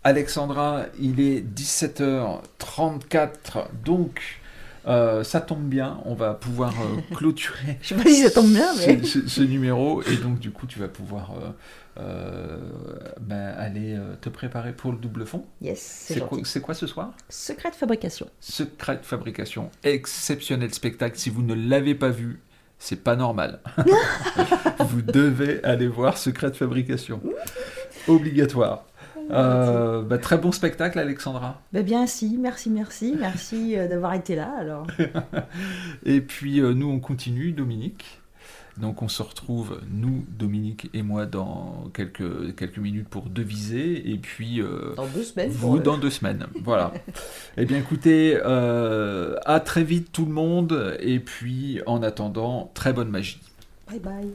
Alexandra, 0.03 0.87
il 0.99 1.21
est 1.21 1.41
17h34, 1.41 3.67
donc 3.85 4.41
euh, 4.89 5.23
ça 5.23 5.41
tombe 5.41 5.69
bien. 5.69 6.01
On 6.05 6.15
va 6.15 6.35
pouvoir 6.35 6.75
euh, 6.81 6.97
clôturer 7.15 7.79
Je 7.81 7.91
sais 7.91 7.95
pas 7.95 8.03
si 8.11 8.23
ça 8.23 8.31
tombe 8.33 8.51
bien, 8.53 8.75
mais. 8.77 9.05
ce, 9.05 9.21
ce- 9.21 9.29
ce 9.29 9.43
numéro. 9.43 10.03
Et 10.03 10.17
donc, 10.17 10.41
du 10.41 10.51
coup, 10.51 10.67
tu 10.67 10.81
vas 10.81 10.89
pouvoir 10.89 11.31
euh, 11.41 11.51
ben, 11.97 13.55
aller 13.57 13.95
euh, 13.95 14.15
te 14.21 14.29
préparer 14.29 14.73
pour 14.73 14.93
le 14.93 14.99
double 14.99 15.27
fond. 15.27 15.45
Yes, 15.61 15.81
c'est 15.81 16.21
quoi, 16.21 16.39
quoi 16.63 16.75
ce 16.75 16.87
soir? 16.87 17.13
Secret 17.29 17.71
de 17.71 17.77
fabrication. 17.77 18.29
Secret 18.41 18.97
de 18.97 19.05
fabrication, 19.05 19.71
exceptionnel 19.83 20.73
spectacle. 20.73 21.19
Si 21.19 21.31
vous 21.31 21.43
ne 21.43 21.55
l'avez 21.55 21.95
pas 21.95 22.11
vu, 22.11 22.41
c'est 22.79 23.03
pas 23.03 23.17
normal. 23.17 23.61
vous 24.81 25.03
devez 25.03 25.63
aller 25.65 25.89
voir 25.89 26.19
Secret 26.19 26.51
de 26.51 26.57
fabrication. 26.57 27.21
Obligatoire. 28.09 28.85
Euh, 29.31 30.03
bah, 30.03 30.19
très 30.19 30.39
bon 30.39 30.53
spectacle, 30.53 30.99
Alexandra. 30.99 31.61
Ben 31.73 31.85
bien, 31.85 32.07
si, 32.07 32.37
merci, 32.39 32.71
merci, 32.71 33.15
merci 33.19 33.79
euh, 33.79 33.89
d'avoir 33.89 34.15
été 34.15 34.35
là. 34.35 34.53
Alors, 34.59 34.87
Et 36.05 36.21
puis 36.21 36.61
euh, 36.61 36.75
nous, 36.75 36.91
on 36.91 37.01
continue, 37.01 37.53
Dominique. 37.53 38.22
Donc 38.79 39.03
on 39.03 39.09
se 39.09 39.23
retrouve, 39.23 39.81
nous, 39.91 40.25
Dominique 40.29 40.89
et 40.95 41.03
moi, 41.03 41.27
dans 41.27 41.91
quelques, 41.93 42.55
quelques 42.57 42.79
minutes 42.79 43.09
pour 43.09 43.25
deviser. 43.25 44.11
Et 44.11 44.17
puis 44.17 44.61
euh, 44.61 44.95
dans 44.97 45.07
deux 45.07 45.25
semaines. 45.25 45.51
vous 45.51 45.79
dans 45.79 45.99
deux 45.99 46.11
semaines. 46.11 46.47
Voilà. 46.63 46.93
eh 47.57 47.65
bien 47.65 47.79
écoutez, 47.79 48.39
euh, 48.45 49.37
à 49.45 49.61
très 49.61 49.85
vite 49.85 50.11
tout 50.13 50.25
le 50.25 50.33
monde. 50.33 50.97
Et 51.01 51.21
puis 51.21 51.81
en 51.87 52.03
attendant, 52.03 52.71
très 52.75 52.93
bonne 52.93 53.11
magie. 53.11 53.41
Bye 53.89 54.01
bye. 54.01 54.33